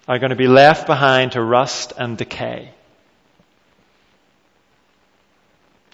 are 0.08 0.20
going 0.20 0.30
to 0.30 0.36
be 0.36 0.48
left 0.48 0.86
behind 0.86 1.32
to 1.32 1.42
rust 1.42 1.94
and 1.98 2.18
decay. 2.18 2.72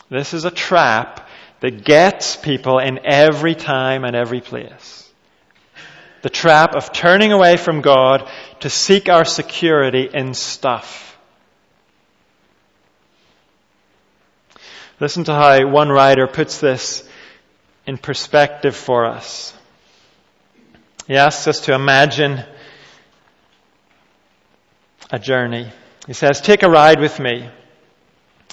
This 0.09 0.33
is 0.33 0.43
a 0.43 0.51
trap 0.51 1.29
that 1.61 1.85
gets 1.85 2.35
people 2.35 2.79
in 2.79 2.99
every 3.05 3.55
time 3.55 4.03
and 4.03 4.13
every 4.13 4.41
place. 4.41 5.09
The 6.21 6.29
trap 6.29 6.75
of 6.75 6.91
turning 6.91 7.31
away 7.31 7.55
from 7.55 7.81
God 7.81 8.29
to 8.59 8.69
seek 8.69 9.07
our 9.07 9.23
security 9.23 10.09
in 10.13 10.33
stuff. 10.33 11.10
Listen 15.01 15.23
to 15.23 15.33
how 15.33 15.65
one 15.65 15.89
writer 15.89 16.27
puts 16.27 16.59
this 16.59 17.03
in 17.87 17.97
perspective 17.97 18.75
for 18.75 19.07
us. 19.07 19.51
He 21.07 21.15
asks 21.15 21.47
us 21.47 21.61
to 21.61 21.73
imagine 21.73 22.43
a 25.09 25.17
journey. 25.17 25.71
He 26.05 26.13
says, 26.13 26.39
Take 26.39 26.61
a 26.61 26.69
ride 26.69 26.99
with 26.99 27.19
me. 27.19 27.49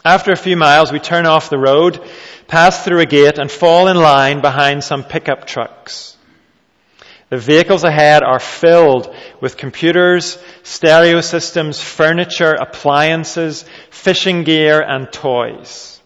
After 0.03 0.33
a 0.33 0.37
few 0.37 0.57
miles, 0.57 0.91
we 0.91 1.01
turn 1.01 1.27
off 1.27 1.51
the 1.51 1.59
road, 1.59 2.01
pass 2.47 2.83
through 2.83 3.01
a 3.01 3.07
gate, 3.07 3.37
and 3.37 3.51
fall 3.51 3.87
in 3.89 3.99
line 3.99 4.41
behind 4.41 4.83
some 4.83 5.05
pickup 5.05 5.47
trucks. 5.47 6.17
The 7.29 7.37
vehicles 7.37 7.85
ahead 7.85 8.23
are 8.23 8.41
filled 8.41 9.15
with 9.43 9.59
computers, 9.59 10.39
stereo 10.63 11.21
systems, 11.21 11.79
furniture, 11.79 12.55
appliances, 12.55 13.67
fishing 13.91 14.45
gear, 14.45 14.81
and 14.81 15.13
toys. 15.13 15.98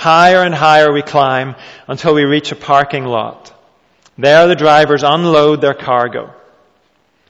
Higher 0.00 0.42
and 0.42 0.54
higher 0.54 0.90
we 0.90 1.02
climb 1.02 1.56
until 1.86 2.14
we 2.14 2.24
reach 2.24 2.52
a 2.52 2.56
parking 2.56 3.04
lot. 3.04 3.52
There 4.16 4.46
the 4.46 4.56
drivers 4.56 5.02
unload 5.02 5.60
their 5.60 5.74
cargo. 5.74 6.32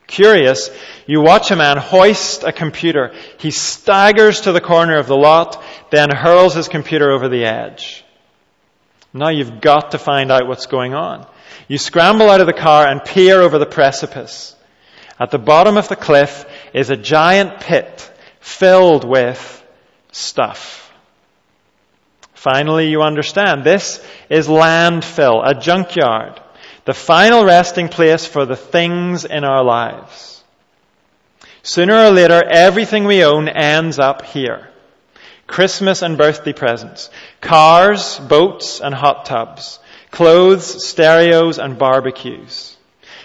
Curious, 0.06 0.70
you 1.04 1.20
watch 1.20 1.50
a 1.50 1.56
man 1.56 1.78
hoist 1.78 2.44
a 2.44 2.52
computer. 2.52 3.12
He 3.38 3.50
staggers 3.50 4.42
to 4.42 4.52
the 4.52 4.60
corner 4.60 4.98
of 4.98 5.08
the 5.08 5.16
lot, 5.16 5.60
then 5.90 6.14
hurls 6.14 6.54
his 6.54 6.68
computer 6.68 7.10
over 7.10 7.28
the 7.28 7.44
edge. 7.44 8.04
Now 9.12 9.30
you've 9.30 9.60
got 9.60 9.90
to 9.90 9.98
find 9.98 10.30
out 10.30 10.46
what's 10.46 10.66
going 10.66 10.94
on. 10.94 11.26
You 11.66 11.76
scramble 11.76 12.30
out 12.30 12.40
of 12.40 12.46
the 12.46 12.52
car 12.52 12.86
and 12.86 13.04
peer 13.04 13.40
over 13.40 13.58
the 13.58 13.66
precipice. 13.66 14.54
At 15.18 15.32
the 15.32 15.38
bottom 15.38 15.76
of 15.76 15.88
the 15.88 15.96
cliff 15.96 16.46
is 16.72 16.90
a 16.90 16.96
giant 16.96 17.62
pit 17.62 18.12
filled 18.38 19.02
with 19.02 19.66
stuff. 20.12 20.89
Finally, 22.40 22.88
you 22.88 23.02
understand. 23.02 23.64
This 23.64 24.02
is 24.28 24.48
landfill, 24.48 25.42
a 25.44 25.54
junkyard 25.54 26.40
the 26.90 26.94
final 26.94 27.44
resting 27.44 27.88
place 27.88 28.26
for 28.26 28.44
the 28.46 28.56
things 28.56 29.24
in 29.24 29.44
our 29.44 29.62
lives. 29.62 30.42
Sooner 31.62 31.94
or 31.94 32.10
later, 32.10 32.42
everything 32.44 33.04
we 33.04 33.22
own 33.22 33.48
ends 33.48 34.00
up 34.00 34.24
here. 34.24 34.68
Christmas 35.46 36.02
and 36.02 36.18
birthday 36.18 36.52
presents, 36.52 37.10
cars, 37.40 38.18
boats, 38.18 38.80
and 38.80 38.92
hot 38.92 39.24
tubs, 39.24 39.78
clothes, 40.10 40.84
stereos, 40.84 41.58
and 41.58 41.78
barbecues. 41.78 42.76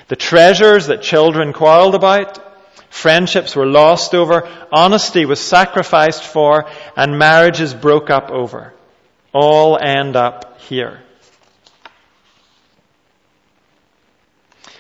The 0.09 0.15
treasures 0.15 0.85
that 0.85 1.01
children 1.01 1.51
quarreled 1.51 1.95
about, 1.95 2.39
friendships 2.91 3.55
were 3.55 3.65
lost 3.65 4.13
over, 4.13 4.47
honesty 4.71 5.25
was 5.25 5.39
sacrificed 5.39 6.23
for, 6.23 6.69
and 6.95 7.17
marriages 7.17 7.73
broke 7.73 8.11
up 8.11 8.29
over. 8.29 8.74
All 9.37 9.77
end 9.77 10.15
up 10.15 10.61
here. 10.61 11.01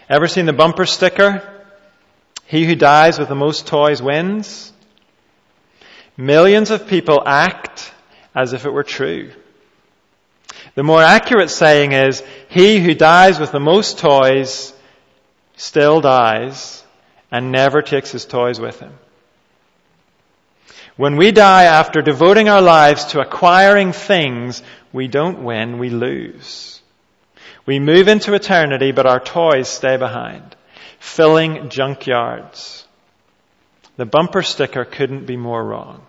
Ever 0.07 0.29
seen 0.29 0.45
the 0.45 0.53
bumper 0.53 0.85
sticker? 0.85 1.43
He 2.45 2.63
who 2.63 2.75
dies 2.75 3.19
with 3.19 3.27
the 3.27 3.35
most 3.35 3.67
toys 3.67 4.01
wins. 4.01 4.71
Millions 6.15 6.71
of 6.71 6.87
people 6.87 7.21
act 7.25 7.91
as 8.33 8.53
if 8.53 8.65
it 8.65 8.69
were 8.69 8.85
true. 8.85 9.33
The 10.75 10.83
more 10.83 11.01
accurate 11.01 11.49
saying 11.49 11.91
is, 11.91 12.23
he 12.47 12.79
who 12.79 12.93
dies 12.93 13.41
with 13.41 13.51
the 13.51 13.59
most 13.59 13.99
toys 13.99 14.73
still 15.57 15.99
dies 15.99 16.81
and 17.29 17.51
never 17.51 17.81
takes 17.81 18.09
his 18.09 18.25
toys 18.25 18.57
with 18.57 18.79
him. 18.79 18.93
When 20.97 21.17
we 21.17 21.31
die 21.31 21.63
after 21.63 22.01
devoting 22.01 22.47
our 22.47 22.61
lives 22.61 23.05
to 23.05 23.19
acquiring 23.19 23.91
things, 23.91 24.63
we 24.93 25.09
don't 25.09 25.43
win, 25.43 25.77
we 25.77 25.89
lose. 25.89 26.81
We 27.65 27.79
move 27.79 28.07
into 28.07 28.33
eternity, 28.33 28.91
but 28.93 29.05
our 29.05 29.19
toys 29.19 29.67
stay 29.67 29.97
behind, 29.97 30.55
filling 30.99 31.69
junkyards. 31.69 32.85
The 33.97 34.05
bumper 34.05 34.41
sticker 34.41 34.85
couldn't 34.85 35.25
be 35.25 35.35
more 35.35 35.63
wrong. 35.63 36.01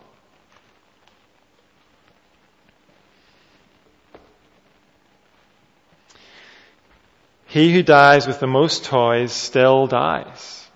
He 7.47 7.73
who 7.73 7.83
dies 7.83 8.27
with 8.27 8.39
the 8.39 8.47
most 8.47 8.85
toys 8.85 9.33
still 9.33 9.87
dies 9.87 10.69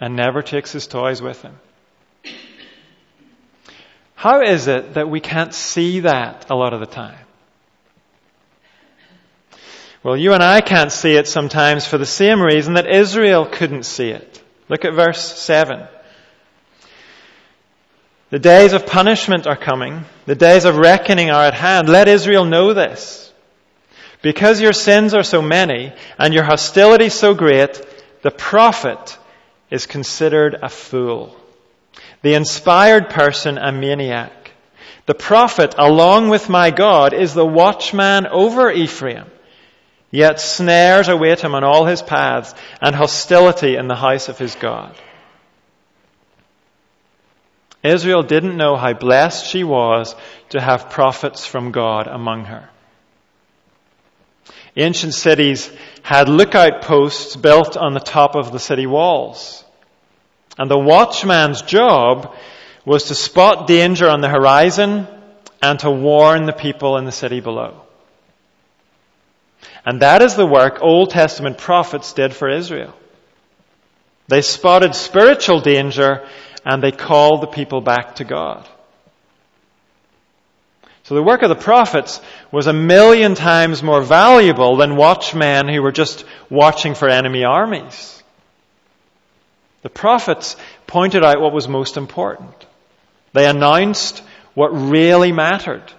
and 0.00 0.16
never 0.16 0.40
takes 0.40 0.72
his 0.72 0.86
toys 0.86 1.20
with 1.20 1.42
him. 1.42 1.58
How 4.20 4.42
is 4.42 4.68
it 4.68 4.92
that 4.94 5.08
we 5.08 5.20
can't 5.20 5.54
see 5.54 6.00
that 6.00 6.50
a 6.50 6.54
lot 6.54 6.74
of 6.74 6.80
the 6.80 6.86
time? 6.86 7.24
Well, 10.02 10.14
you 10.14 10.34
and 10.34 10.42
I 10.42 10.60
can't 10.60 10.92
see 10.92 11.14
it 11.14 11.26
sometimes 11.26 11.86
for 11.86 11.96
the 11.96 12.04
same 12.04 12.42
reason 12.42 12.74
that 12.74 12.86
Israel 12.86 13.46
couldn't 13.46 13.84
see 13.84 14.10
it. 14.10 14.42
Look 14.68 14.84
at 14.84 14.92
verse 14.92 15.24
7. 15.38 15.88
The 18.28 18.38
days 18.38 18.74
of 18.74 18.84
punishment 18.84 19.46
are 19.46 19.56
coming. 19.56 20.04
The 20.26 20.34
days 20.34 20.66
of 20.66 20.76
reckoning 20.76 21.30
are 21.30 21.46
at 21.46 21.54
hand. 21.54 21.88
Let 21.88 22.06
Israel 22.06 22.44
know 22.44 22.74
this. 22.74 23.32
Because 24.20 24.60
your 24.60 24.74
sins 24.74 25.14
are 25.14 25.22
so 25.22 25.40
many 25.40 25.94
and 26.18 26.34
your 26.34 26.44
hostility 26.44 27.08
so 27.08 27.32
great, 27.32 27.80
the 28.20 28.30
prophet 28.30 29.16
is 29.70 29.86
considered 29.86 30.58
a 30.60 30.68
fool. 30.68 31.39
The 32.22 32.34
inspired 32.34 33.10
person 33.10 33.58
a 33.58 33.72
maniac. 33.72 34.52
The 35.06 35.14
prophet, 35.14 35.74
along 35.78 36.28
with 36.28 36.48
my 36.48 36.70
God, 36.70 37.14
is 37.14 37.34
the 37.34 37.46
watchman 37.46 38.26
over 38.26 38.70
Ephraim. 38.70 39.26
Yet 40.10 40.40
snares 40.40 41.08
await 41.08 41.40
him 41.40 41.54
on 41.54 41.64
all 41.64 41.86
his 41.86 42.02
paths, 42.02 42.54
and 42.80 42.94
hostility 42.94 43.76
in 43.76 43.88
the 43.88 43.96
house 43.96 44.28
of 44.28 44.38
his 44.38 44.54
God. 44.56 44.94
Israel 47.82 48.22
didn't 48.22 48.56
know 48.56 48.76
how 48.76 48.92
blessed 48.92 49.46
she 49.46 49.64
was 49.64 50.14
to 50.50 50.60
have 50.60 50.90
prophets 50.90 51.46
from 51.46 51.72
God 51.72 52.06
among 52.06 52.44
her. 52.46 52.68
Ancient 54.76 55.14
cities 55.14 55.70
had 56.02 56.28
lookout 56.28 56.82
posts 56.82 57.36
built 57.36 57.76
on 57.76 57.94
the 57.94 58.00
top 58.00 58.34
of 58.36 58.52
the 58.52 58.58
city 58.58 58.86
walls. 58.86 59.64
And 60.58 60.70
the 60.70 60.78
watchman's 60.78 61.62
job 61.62 62.34
was 62.84 63.04
to 63.04 63.14
spot 63.14 63.66
danger 63.66 64.08
on 64.08 64.20
the 64.20 64.28
horizon 64.28 65.06
and 65.62 65.78
to 65.80 65.90
warn 65.90 66.46
the 66.46 66.52
people 66.52 66.96
in 66.96 67.04
the 67.04 67.12
city 67.12 67.40
below. 67.40 67.82
And 69.84 70.02
that 70.02 70.22
is 70.22 70.34
the 70.34 70.46
work 70.46 70.78
Old 70.80 71.10
Testament 71.10 71.58
prophets 71.58 72.12
did 72.12 72.34
for 72.34 72.48
Israel. 72.48 72.94
They 74.28 74.42
spotted 74.42 74.94
spiritual 74.94 75.60
danger 75.60 76.26
and 76.64 76.82
they 76.82 76.92
called 76.92 77.42
the 77.42 77.46
people 77.46 77.80
back 77.80 78.16
to 78.16 78.24
God. 78.24 78.68
So 81.04 81.14
the 81.14 81.22
work 81.22 81.42
of 81.42 81.48
the 81.48 81.56
prophets 81.56 82.20
was 82.52 82.68
a 82.68 82.72
million 82.72 83.34
times 83.34 83.82
more 83.82 84.02
valuable 84.02 84.76
than 84.76 84.96
watchmen 84.96 85.68
who 85.68 85.82
were 85.82 85.90
just 85.90 86.24
watching 86.48 86.94
for 86.94 87.08
enemy 87.08 87.42
armies. 87.42 88.19
The 89.82 89.90
prophets 89.90 90.56
pointed 90.86 91.24
out 91.24 91.40
what 91.40 91.52
was 91.52 91.68
most 91.68 91.96
important. 91.96 92.66
They 93.32 93.46
announced 93.46 94.22
what 94.54 94.68
really 94.68 95.32
mattered. 95.32 95.92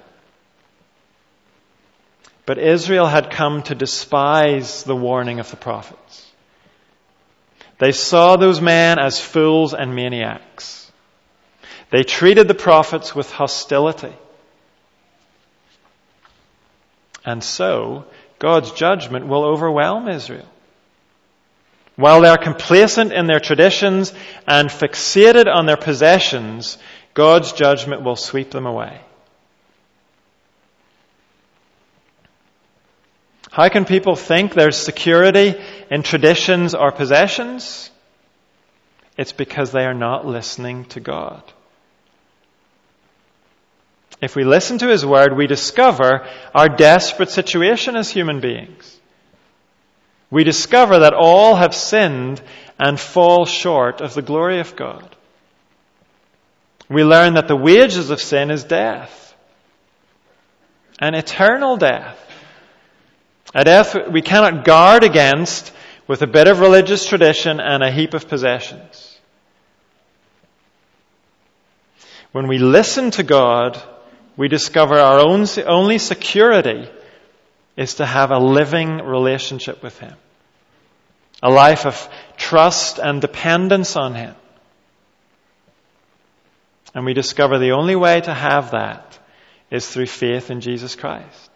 But 2.45 2.57
Israel 2.57 3.07
had 3.07 3.31
come 3.31 3.63
to 3.63 3.75
despise 3.75 4.83
the 4.83 4.95
warning 4.95 5.39
of 5.39 5.49
the 5.49 5.57
prophets. 5.57 6.27
They 7.77 7.91
saw 7.91 8.35
those 8.35 8.61
men 8.61 8.99
as 8.99 9.19
fools 9.19 9.73
and 9.73 9.95
maniacs. 9.95 10.91
They 11.89 12.03
treated 12.03 12.47
the 12.47 12.53
prophets 12.53 13.15
with 13.15 13.31
hostility. 13.31 14.13
And 17.25 17.43
so, 17.43 18.05
God's 18.39 18.71
judgment 18.71 19.27
will 19.27 19.43
overwhelm 19.43 20.07
Israel. 20.07 20.47
While 21.95 22.21
they 22.21 22.29
are 22.29 22.37
complacent 22.37 23.11
in 23.11 23.27
their 23.27 23.39
traditions 23.39 24.13
and 24.47 24.69
fixated 24.69 25.53
on 25.53 25.65
their 25.65 25.77
possessions, 25.77 26.77
God's 27.13 27.51
judgment 27.51 28.03
will 28.03 28.15
sweep 28.15 28.51
them 28.51 28.65
away. 28.65 29.01
How 33.51 33.67
can 33.67 33.83
people 33.83 34.15
think 34.15 34.53
there's 34.53 34.77
security 34.77 35.55
in 35.89 36.03
traditions 36.03 36.73
or 36.73 36.93
possessions? 36.93 37.91
It's 39.17 39.33
because 39.33 39.73
they 39.73 39.83
are 39.83 39.93
not 39.93 40.25
listening 40.25 40.85
to 40.85 41.01
God. 41.01 41.43
If 44.21 44.37
we 44.37 44.45
listen 44.45 44.77
to 44.77 44.87
His 44.87 45.05
Word, 45.05 45.35
we 45.35 45.47
discover 45.47 46.25
our 46.55 46.69
desperate 46.69 47.29
situation 47.29 47.97
as 47.97 48.09
human 48.09 48.39
beings. 48.39 49.00
We 50.31 50.45
discover 50.45 50.99
that 50.99 51.13
all 51.13 51.55
have 51.55 51.75
sinned 51.75 52.41
and 52.79 52.99
fall 52.99 53.45
short 53.45 53.99
of 54.01 54.13
the 54.13 54.21
glory 54.21 54.61
of 54.61 54.75
God. 54.75 55.15
We 56.89 57.03
learn 57.03 57.35
that 57.35 57.47
the 57.47 57.55
wages 57.55 58.09
of 58.09 58.21
sin 58.21 58.49
is 58.49 58.63
death, 58.63 59.35
an 60.99 61.13
eternal 61.13 61.77
death. 61.77 62.17
A 63.53 63.65
death 63.65 63.95
we 64.09 64.21
cannot 64.21 64.63
guard 64.63 65.03
against 65.03 65.73
with 66.07 66.21
a 66.21 66.27
bit 66.27 66.47
of 66.47 66.61
religious 66.61 67.05
tradition 67.05 67.59
and 67.59 67.83
a 67.83 67.91
heap 67.91 68.13
of 68.13 68.29
possessions. 68.29 69.19
When 72.31 72.47
we 72.47 72.57
listen 72.57 73.11
to 73.11 73.23
God, 73.23 73.81
we 74.37 74.47
discover 74.47 74.97
our 74.97 75.19
own, 75.19 75.45
only 75.65 75.97
security 75.97 76.89
is 77.81 77.95
to 77.95 78.05
have 78.05 78.29
a 78.29 78.37
living 78.37 78.99
relationship 78.99 79.81
with 79.81 79.97
Him. 79.97 80.13
A 81.41 81.49
life 81.49 81.87
of 81.87 82.09
trust 82.37 82.99
and 82.99 83.19
dependence 83.19 83.95
on 83.95 84.13
Him. 84.13 84.35
And 86.93 87.05
we 87.05 87.13
discover 87.13 87.57
the 87.57 87.71
only 87.71 87.95
way 87.95 88.21
to 88.21 88.33
have 88.33 88.71
that 88.71 89.17
is 89.71 89.87
through 89.87 90.05
faith 90.05 90.51
in 90.51 90.61
Jesus 90.61 90.95
Christ. 90.95 91.49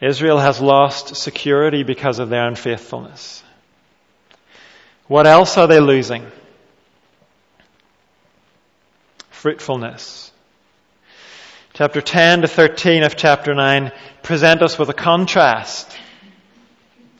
Israel 0.00 0.38
has 0.38 0.62
lost 0.62 1.14
security 1.16 1.82
because 1.82 2.20
of 2.20 2.30
their 2.30 2.48
unfaithfulness. 2.48 3.42
What 5.08 5.26
else 5.26 5.58
are 5.58 5.66
they 5.66 5.80
losing? 5.80 6.24
Fruitfulness. 9.40 10.30
Chapter 11.72 12.02
10 12.02 12.42
to 12.42 12.46
13 12.46 13.04
of 13.04 13.16
chapter 13.16 13.54
9 13.54 13.90
present 14.22 14.60
us 14.60 14.78
with 14.78 14.90
a 14.90 14.92
contrast. 14.92 15.96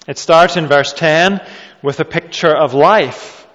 It 0.07 0.19
starts 0.19 0.59
in 0.59 0.67
verse 0.67 0.93
10 0.93 1.41
with 1.83 1.99
a 1.99 2.05
picture 2.05 2.55
of 2.55 2.75
life. 2.75 3.47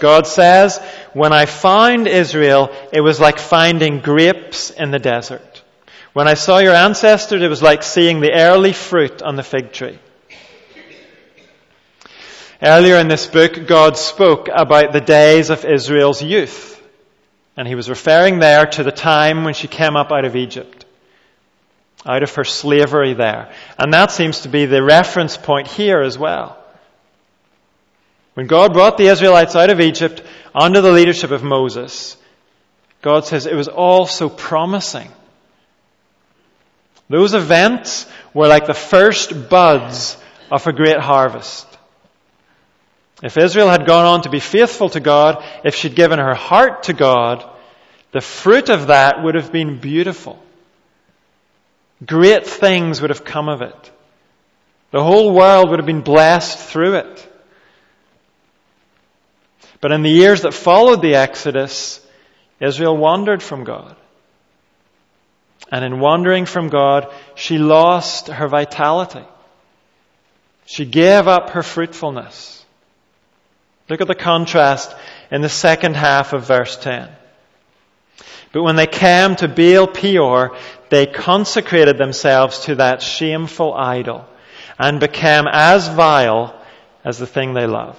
God 0.00 0.26
says, 0.26 0.78
When 1.12 1.32
I 1.32 1.46
found 1.46 2.08
Israel, 2.08 2.74
it 2.92 3.00
was 3.00 3.20
like 3.20 3.38
finding 3.38 4.00
grapes 4.00 4.70
in 4.70 4.90
the 4.90 4.98
desert. 4.98 5.62
When 6.12 6.26
I 6.26 6.34
saw 6.34 6.58
your 6.58 6.74
ancestors, 6.74 7.42
it 7.42 7.48
was 7.48 7.62
like 7.62 7.84
seeing 7.84 8.18
the 8.18 8.32
early 8.32 8.72
fruit 8.72 9.22
on 9.22 9.36
the 9.36 9.44
fig 9.44 9.70
tree. 9.70 10.00
Earlier 12.60 12.96
in 12.96 13.06
this 13.06 13.28
book, 13.28 13.68
God 13.68 13.96
spoke 13.96 14.48
about 14.52 14.92
the 14.92 15.00
days 15.00 15.50
of 15.50 15.64
Israel's 15.64 16.20
youth. 16.20 16.79
And 17.60 17.68
he 17.68 17.74
was 17.74 17.90
referring 17.90 18.38
there 18.38 18.64
to 18.64 18.82
the 18.82 18.90
time 18.90 19.44
when 19.44 19.52
she 19.52 19.68
came 19.68 19.94
up 19.94 20.10
out 20.10 20.24
of 20.24 20.34
Egypt, 20.34 20.86
out 22.06 22.22
of 22.22 22.34
her 22.36 22.44
slavery 22.44 23.12
there. 23.12 23.52
And 23.78 23.92
that 23.92 24.12
seems 24.12 24.40
to 24.40 24.48
be 24.48 24.64
the 24.64 24.82
reference 24.82 25.36
point 25.36 25.66
here 25.66 26.00
as 26.00 26.18
well. 26.18 26.56
When 28.32 28.46
God 28.46 28.72
brought 28.72 28.96
the 28.96 29.08
Israelites 29.08 29.56
out 29.56 29.68
of 29.68 29.78
Egypt 29.78 30.22
under 30.54 30.80
the 30.80 30.90
leadership 30.90 31.32
of 31.32 31.42
Moses, 31.42 32.16
God 33.02 33.26
says 33.26 33.44
it 33.44 33.54
was 33.54 33.68
all 33.68 34.06
so 34.06 34.30
promising. 34.30 35.10
Those 37.10 37.34
events 37.34 38.06
were 38.32 38.48
like 38.48 38.66
the 38.68 38.72
first 38.72 39.50
buds 39.50 40.16
of 40.50 40.66
a 40.66 40.72
great 40.72 40.98
harvest. 40.98 41.66
If 43.22 43.36
Israel 43.36 43.68
had 43.68 43.86
gone 43.86 44.06
on 44.06 44.22
to 44.22 44.30
be 44.30 44.40
faithful 44.40 44.88
to 44.88 45.00
God, 45.00 45.44
if 45.62 45.74
she'd 45.74 45.94
given 45.94 46.18
her 46.18 46.34
heart 46.34 46.84
to 46.84 46.94
God, 46.94 47.44
the 48.12 48.20
fruit 48.20 48.68
of 48.68 48.88
that 48.88 49.22
would 49.22 49.34
have 49.34 49.52
been 49.52 49.78
beautiful. 49.78 50.42
Great 52.04 52.46
things 52.46 53.00
would 53.00 53.10
have 53.10 53.24
come 53.24 53.48
of 53.48 53.62
it. 53.62 53.90
The 54.90 55.02
whole 55.02 55.32
world 55.32 55.70
would 55.70 55.78
have 55.78 55.86
been 55.86 56.00
blessed 56.00 56.58
through 56.58 56.96
it. 56.96 57.28
But 59.80 59.92
in 59.92 60.02
the 60.02 60.10
years 60.10 60.42
that 60.42 60.52
followed 60.52 61.02
the 61.02 61.14
Exodus, 61.14 62.04
Israel 62.58 62.96
wandered 62.96 63.42
from 63.42 63.64
God. 63.64 63.96
And 65.70 65.84
in 65.84 66.00
wandering 66.00 66.46
from 66.46 66.68
God, 66.68 67.12
she 67.36 67.58
lost 67.58 68.26
her 68.26 68.48
vitality. 68.48 69.24
She 70.66 70.84
gave 70.84 71.28
up 71.28 71.50
her 71.50 71.62
fruitfulness. 71.62 72.64
Look 73.88 74.00
at 74.00 74.08
the 74.08 74.14
contrast 74.14 74.94
in 75.30 75.42
the 75.42 75.48
second 75.48 75.94
half 75.94 76.32
of 76.32 76.46
verse 76.46 76.76
10. 76.76 77.08
But 78.52 78.62
when 78.62 78.76
they 78.76 78.86
came 78.86 79.36
to 79.36 79.48
Baal 79.48 79.86
Peor, 79.86 80.56
they 80.88 81.06
consecrated 81.06 81.98
themselves 81.98 82.60
to 82.60 82.76
that 82.76 83.00
shameful 83.00 83.74
idol 83.74 84.26
and 84.78 84.98
became 84.98 85.46
as 85.50 85.86
vile 85.88 86.60
as 87.04 87.18
the 87.18 87.26
thing 87.26 87.54
they 87.54 87.66
loved. 87.66 87.98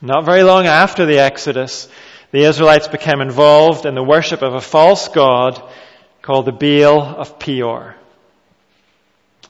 Not 0.00 0.24
very 0.24 0.42
long 0.42 0.66
after 0.66 1.04
the 1.04 1.18
Exodus, 1.18 1.88
the 2.30 2.44
Israelites 2.44 2.88
became 2.88 3.20
involved 3.20 3.86
in 3.86 3.94
the 3.94 4.02
worship 4.02 4.42
of 4.42 4.54
a 4.54 4.60
false 4.60 5.08
god 5.08 5.62
called 6.22 6.46
the 6.46 6.52
Baal 6.52 7.00
of 7.00 7.38
Peor. 7.38 7.96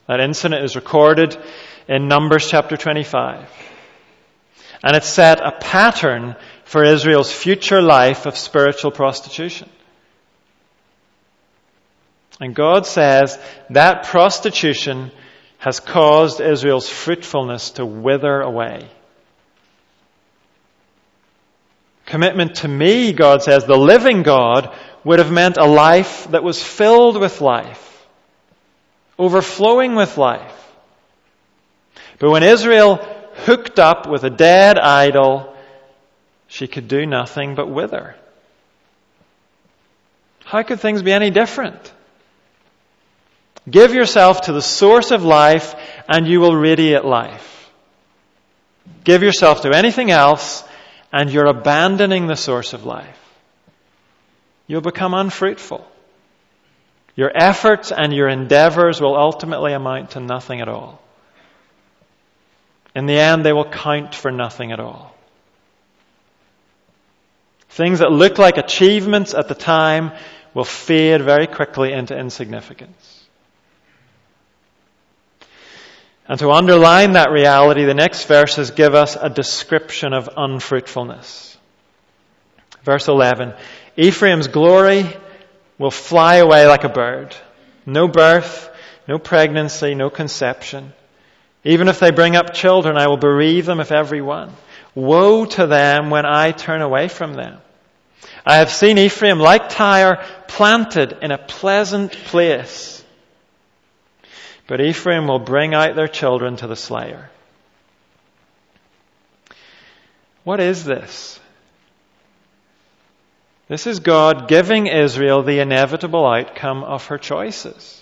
That 0.07 0.19
incident 0.19 0.63
is 0.63 0.75
recorded 0.75 1.37
in 1.87 2.07
Numbers 2.07 2.49
chapter 2.49 2.77
25. 2.77 3.49
And 4.83 4.95
it 4.95 5.03
set 5.03 5.39
a 5.39 5.51
pattern 5.51 6.35
for 6.67 6.83
Israel's 6.83 7.31
future 7.31 7.81
life 7.81 8.25
of 8.25 8.37
spiritual 8.37 8.91
prostitution. 8.91 9.69
And 12.41 12.53
God 12.53 12.85
says 12.85 13.39
that 13.69 14.07
prostitution 14.07 15.11
has 15.59 15.79
caused 15.79 16.41
Israel's 16.41 16.89
fruitfulness 16.89 17.71
to 17.71 17.85
wither 17.85 18.41
away. 18.41 18.85
Commitment 22.05 22.55
to 22.55 22.67
me, 22.67 23.13
God 23.13 23.43
says, 23.43 23.63
the 23.63 23.77
living 23.77 24.23
God, 24.23 24.75
would 25.05 25.19
have 25.19 25.31
meant 25.31 25.55
a 25.55 25.65
life 25.65 26.27
that 26.31 26.43
was 26.43 26.61
filled 26.61 27.17
with 27.17 27.39
life, 27.39 28.05
overflowing 29.17 29.95
with 29.95 30.17
life. 30.17 30.53
But 32.19 32.29
when 32.29 32.43
Israel 32.43 32.97
hooked 33.45 33.79
up 33.79 34.05
with 34.09 34.25
a 34.25 34.29
dead 34.29 34.77
idol, 34.77 35.53
she 36.47 36.67
could 36.67 36.87
do 36.87 37.05
nothing 37.05 37.55
but 37.55 37.69
wither. 37.69 38.15
How 40.45 40.63
could 40.63 40.79
things 40.79 41.01
be 41.01 41.11
any 41.11 41.29
different? 41.29 41.93
Give 43.69 43.93
yourself 43.93 44.41
to 44.41 44.53
the 44.53 44.61
source 44.61 45.11
of 45.11 45.23
life 45.23 45.75
and 46.07 46.25
you 46.25 46.39
will 46.39 46.55
radiate 46.55 47.03
life. 47.03 47.69
Give 49.03 49.23
yourself 49.23 49.61
to 49.63 49.75
anything 49.75 50.09
else 50.09 50.63
and 51.11 51.29
you're 51.29 51.47
abandoning 51.47 52.27
the 52.27 52.35
source 52.35 52.71
of 52.73 52.85
life. 52.85 53.19
You'll 54.67 54.81
become 54.81 55.13
unfruitful. 55.13 55.85
Your 57.15 57.31
efforts 57.35 57.91
and 57.91 58.13
your 58.13 58.29
endeavors 58.29 59.01
will 59.01 59.17
ultimately 59.17 59.73
amount 59.73 60.11
to 60.11 60.19
nothing 60.21 60.61
at 60.61 60.69
all. 60.69 61.01
In 62.95 63.05
the 63.05 63.17
end, 63.17 63.45
they 63.45 63.53
will 63.53 63.69
count 63.69 64.15
for 64.15 64.31
nothing 64.31 64.71
at 64.71 64.79
all. 64.79 65.16
Things 67.69 67.99
that 67.99 68.11
look 68.11 68.37
like 68.37 68.57
achievements 68.57 69.33
at 69.33 69.47
the 69.47 69.55
time 69.55 70.11
will 70.53 70.63
fade 70.63 71.21
very 71.21 71.47
quickly 71.47 71.93
into 71.93 72.17
insignificance. 72.17 73.25
And 76.27 76.39
to 76.39 76.51
underline 76.51 77.13
that 77.13 77.31
reality, 77.31 77.85
the 77.85 77.93
next 77.93 78.25
verses 78.25 78.71
give 78.71 78.95
us 78.95 79.15
a 79.15 79.29
description 79.29 80.13
of 80.13 80.29
unfruitfulness. 80.35 81.57
Verse 82.83 83.07
11 83.07 83.53
Ephraim's 83.95 84.47
glory 84.47 85.05
will 85.77 85.91
fly 85.91 86.35
away 86.35 86.67
like 86.67 86.83
a 86.83 86.89
bird. 86.89 87.35
No 87.85 88.07
birth, 88.07 88.69
no 89.07 89.17
pregnancy, 89.17 89.95
no 89.95 90.09
conception. 90.09 90.93
Even 91.63 91.87
if 91.87 91.99
they 91.99 92.11
bring 92.11 92.35
up 92.35 92.53
children, 92.53 92.97
I 92.97 93.07
will 93.07 93.17
bereave 93.17 93.65
them 93.65 93.79
of 93.79 93.91
every 93.91 94.21
one. 94.21 94.53
Woe 94.97 95.45
to 95.45 95.67
them 95.67 96.09
when 96.09 96.25
I 96.25 96.51
turn 96.51 96.81
away 96.81 97.07
from 97.07 97.33
them. 97.33 97.59
I 98.45 98.57
have 98.57 98.71
seen 98.71 98.97
Ephraim 98.97 99.39
like 99.39 99.69
Tyre 99.69 100.25
planted 100.47 101.17
in 101.21 101.31
a 101.31 101.37
pleasant 101.37 102.11
place 102.11 102.97
but 104.67 104.81
Ephraim 104.81 105.27
will 105.27 105.39
bring 105.39 105.73
out 105.73 105.95
their 105.95 106.09
children 106.09 106.57
to 106.57 106.67
the 106.67 106.75
slayer. 106.75 107.29
What 110.43 110.59
is 110.59 110.83
this? 110.83 111.39
This 113.69 113.87
is 113.87 113.99
God 113.99 114.47
giving 114.47 114.87
Israel 114.87 115.43
the 115.43 115.59
inevitable 115.59 116.25
outcome 116.25 116.83
of 116.83 117.05
her 117.07 117.17
choices. 117.17 118.01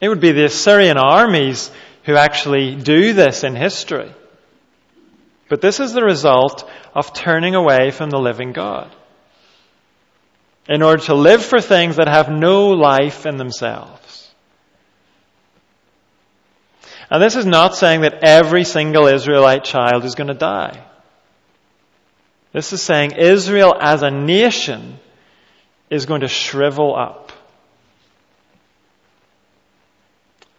It 0.00 0.08
would 0.08 0.20
be 0.20 0.32
the 0.32 0.44
Assyrian 0.44 0.96
armies 0.96 1.70
who 2.08 2.16
actually 2.16 2.74
do 2.74 3.12
this 3.12 3.44
in 3.44 3.54
history. 3.54 4.10
But 5.50 5.60
this 5.60 5.78
is 5.78 5.92
the 5.92 6.02
result 6.02 6.66
of 6.94 7.12
turning 7.12 7.54
away 7.54 7.90
from 7.90 8.08
the 8.08 8.18
living 8.18 8.52
God 8.52 8.90
in 10.66 10.82
order 10.82 11.02
to 11.04 11.14
live 11.14 11.44
for 11.44 11.60
things 11.60 11.96
that 11.96 12.08
have 12.08 12.30
no 12.30 12.68
life 12.68 13.26
in 13.26 13.36
themselves. 13.36 14.32
And 17.10 17.22
this 17.22 17.36
is 17.36 17.44
not 17.44 17.76
saying 17.76 18.00
that 18.00 18.24
every 18.24 18.64
single 18.64 19.06
Israelite 19.06 19.64
child 19.64 20.06
is 20.06 20.14
going 20.14 20.28
to 20.28 20.34
die. 20.34 20.82
This 22.54 22.72
is 22.72 22.80
saying 22.80 23.12
Israel 23.18 23.76
as 23.78 24.02
a 24.02 24.10
nation 24.10 24.98
is 25.90 26.06
going 26.06 26.22
to 26.22 26.28
shrivel 26.28 26.96
up. 26.96 27.27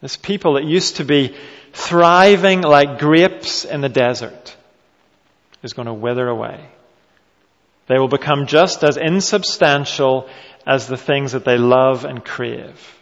This 0.01 0.15
people 0.15 0.53
that 0.53 0.65
used 0.65 0.97
to 0.97 1.03
be 1.03 1.35
thriving 1.73 2.61
like 2.61 2.99
grapes 2.99 3.65
in 3.65 3.81
the 3.81 3.89
desert 3.89 4.55
is 5.61 5.73
going 5.73 5.87
to 5.87 5.93
wither 5.93 6.27
away. 6.27 6.69
They 7.87 7.97
will 7.97 8.07
become 8.07 8.45
just 8.45 8.83
as 8.83 8.97
insubstantial 8.97 10.29
as 10.65 10.87
the 10.87 10.97
things 10.97 11.31
that 11.31 11.43
they 11.43 11.57
love 11.57 12.05
and 12.05 12.23
crave. 12.23 12.95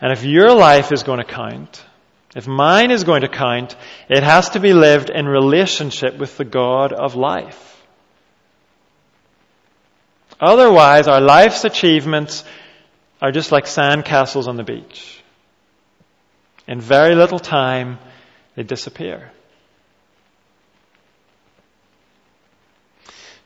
And 0.00 0.12
if 0.12 0.24
your 0.24 0.52
life 0.52 0.92
is 0.92 1.02
going 1.02 1.20
to 1.20 1.24
count, 1.24 1.82
if 2.36 2.48
mine 2.48 2.90
is 2.90 3.04
going 3.04 3.22
to 3.22 3.28
count, 3.28 3.76
it 4.08 4.22
has 4.22 4.50
to 4.50 4.60
be 4.60 4.72
lived 4.72 5.08
in 5.08 5.26
relationship 5.26 6.18
with 6.18 6.36
the 6.36 6.44
God 6.44 6.92
of 6.92 7.14
life. 7.14 7.70
Otherwise, 10.40 11.06
our 11.06 11.20
life's 11.20 11.64
achievements 11.64 12.44
are 13.24 13.32
just 13.32 13.50
like 13.50 13.64
sandcastles 13.64 14.48
on 14.48 14.56
the 14.56 14.62
beach. 14.62 15.18
In 16.68 16.78
very 16.78 17.14
little 17.14 17.38
time, 17.38 17.98
they 18.54 18.64
disappear. 18.64 19.32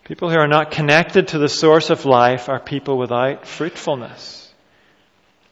People 0.03 0.31
who 0.31 0.37
are 0.37 0.49
not 0.49 0.73
connected 0.73 1.29
to 1.29 1.39
the 1.39 1.49
source 1.49 1.91
of 1.91 2.07
life 2.07 2.49
are 2.49 2.59
people 2.59 2.99
without 2.99 3.47
fruitfulness. 3.47 4.53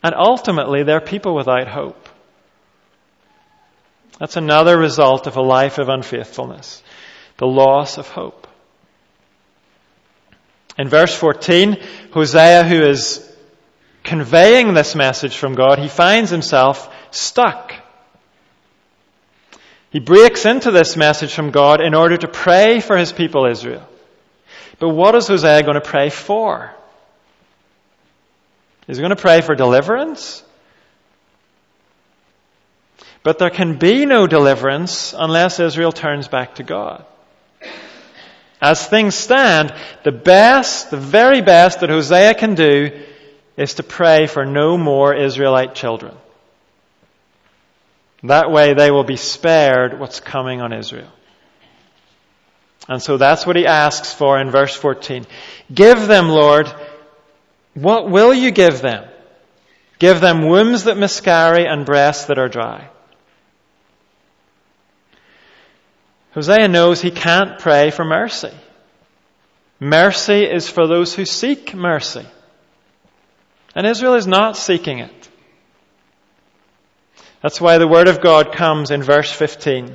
And 0.03 0.13
ultimately, 0.13 0.83
they're 0.83 1.01
people 1.01 1.37
without 1.37 1.69
hope. 1.69 2.09
That's 4.19 4.37
another 4.37 4.77
result 4.77 5.29
of 5.29 5.37
a 5.37 5.41
life 5.41 5.79
of 5.79 5.89
unfaithfulness. 5.89 6.83
The 7.37 7.47
loss 7.47 7.97
of 7.97 8.09
hope. 8.09 8.49
In 10.77 10.89
verse 10.89 11.15
14, 11.15 11.81
Hosea, 12.13 12.65
who 12.65 12.83
is 12.83 13.23
conveying 14.07 14.73
this 14.73 14.95
message 14.95 15.37
from 15.37 15.55
God, 15.55 15.79
he 15.79 15.89
finds 15.89 16.31
himself 16.31 16.95
stuck. 17.11 17.75
He 19.91 20.01
breaks 20.01 20.47
into 20.47 20.71
this 20.71 20.97
message 20.97 21.35
from 21.35 21.51
God 21.51 21.81
in 21.81 21.95
order 21.95 22.17
to 22.17 22.29
pray 22.29 22.81
for 22.81 22.97
his 22.97 23.13
people 23.13 23.47
Israel. 23.47 23.87
But 24.79 24.91
what 24.91 25.15
is 25.15 25.27
Hosea 25.27 25.63
going 25.63 25.75
to 25.75 25.81
pray 25.81 26.11
for? 26.11 26.73
Is 28.89 28.97
he 28.97 29.01
going 29.01 29.15
to 29.15 29.21
pray 29.21 29.41
for 29.41 29.55
deliverance? 29.55 30.43
But 33.23 33.39
there 33.39 33.51
can 33.51 33.79
be 33.79 34.07
no 34.07 34.27
deliverance 34.27 35.15
unless 35.17 35.59
Israel 35.59 35.91
turns 35.91 36.29
back 36.29 36.57
to 36.57 36.63
God. 36.63 37.05
As 38.61 38.87
things 38.87 39.15
stand, 39.15 39.75
the 40.05 40.13
best, 40.13 40.91
the 40.91 40.97
very 40.97 41.43
best 41.43 41.81
that 41.81 41.91
Hosea 41.91 42.35
can 42.35 42.55
do 42.55 43.06
is 43.57 43.75
to 43.75 43.83
pray 43.83 44.27
for 44.27 44.45
no 44.45 44.77
more 44.77 45.15
Israelite 45.15 45.75
children. 45.75 46.15
That 48.23 48.51
way 48.51 48.75
they 48.75 48.91
will 48.91 49.05
be 49.05 49.17
spared 49.17 49.99
what's 49.99 50.21
coming 50.21 50.61
on 50.61 50.73
Israel. 50.73 51.11
And 52.89 53.03
so 53.03 53.17
that's 53.17 53.47
what 53.47 53.57
he 53.57 53.67
asks 53.67 54.13
for 54.13 54.39
in 54.39 54.51
verse 54.51 54.75
14. 54.75 55.27
Give 55.73 56.07
them, 56.07 56.29
Lord, 56.29 56.73
what 57.75 58.11
will 58.11 58.33
you 58.33 58.51
give 58.51 58.81
them? 58.81 59.09
Give 59.99 60.21
them 60.21 60.49
wombs 60.49 60.85
that 60.85 60.97
miscarry 60.97 61.67
and 61.67 61.87
breasts 61.87 62.27
that 62.27 62.39
are 62.39 62.49
dry. 62.49 62.89
Hosea 66.33 66.69
knows 66.69 67.01
he 67.01 67.11
can't 67.11 67.59
pray 67.59 67.91
for 67.91 68.05
mercy. 68.05 68.53
Mercy 69.81 70.45
is 70.45 70.69
for 70.69 70.87
those 70.87 71.15
who 71.15 71.25
seek 71.25 71.75
mercy. 71.75 72.27
And 73.77 73.87
Israel 73.87 74.15
is 74.15 74.27
not 74.27 74.57
seeking 74.57 75.01
it. 75.01 75.29
That's 77.43 77.61
why 77.61 77.77
the 77.77 77.87
word 77.87 78.09
of 78.09 78.23
God 78.23 78.53
comes 78.53 78.91
in 78.91 79.03
verse 79.03 79.31
15. 79.31 79.95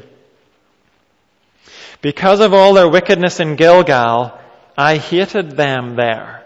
Because 2.02 2.40
of 2.40 2.54
all 2.54 2.76
their 2.76 2.88
wickedness 2.88 3.40
in 3.40 3.56
Gilgal, 3.56 4.40
I 4.78 4.98
hated 4.98 5.52
them 5.58 5.96
there. 5.96 6.46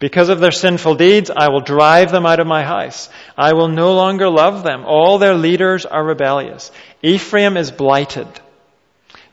Because 0.00 0.28
of 0.28 0.40
their 0.40 0.50
sinful 0.50 0.96
deeds, 0.96 1.30
I 1.30 1.48
will 1.48 1.60
drive 1.60 2.10
them 2.10 2.26
out 2.26 2.40
of 2.40 2.46
my 2.48 2.64
house. 2.64 3.08
I 3.38 3.52
will 3.52 3.68
no 3.68 3.94
longer 3.94 4.28
love 4.28 4.64
them. 4.64 4.84
All 4.84 5.18
their 5.18 5.34
leaders 5.34 5.86
are 5.86 6.04
rebellious. 6.04 6.72
Ephraim 7.02 7.56
is 7.56 7.70
blighted. 7.70 8.28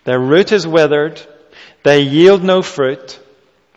Their 0.03 0.19
root 0.19 0.51
is 0.51 0.67
withered. 0.67 1.19
They 1.83 2.01
yield 2.01 2.43
no 2.43 2.61
fruit. 2.61 3.19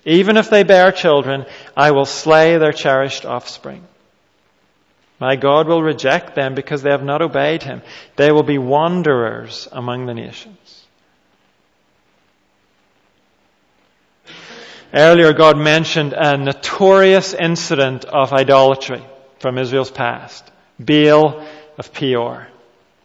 Even 0.04 0.36
if 0.36 0.50
they 0.50 0.62
bear 0.62 0.92
children, 0.92 1.46
I 1.76 1.92
will 1.92 2.04
slay 2.04 2.58
their 2.58 2.72
cherished 2.72 3.24
offspring. 3.24 3.84
My 5.18 5.36
God 5.36 5.68
will 5.68 5.82
reject 5.82 6.34
them 6.34 6.54
because 6.54 6.82
they 6.82 6.90
have 6.90 7.04
not 7.04 7.22
obeyed 7.22 7.62
him. 7.62 7.82
They 8.16 8.30
will 8.32 8.42
be 8.42 8.58
wanderers 8.58 9.68
among 9.72 10.06
the 10.06 10.14
nations. 10.14 10.84
Earlier, 14.92 15.32
God 15.32 15.56
mentioned 15.58 16.12
a 16.12 16.36
notorious 16.36 17.34
incident 17.34 18.04
of 18.04 18.32
idolatry 18.32 19.04
from 19.40 19.58
Israel's 19.58 19.90
past. 19.90 20.48
Baal 20.78 21.46
of 21.78 21.92
Peor. 21.92 22.48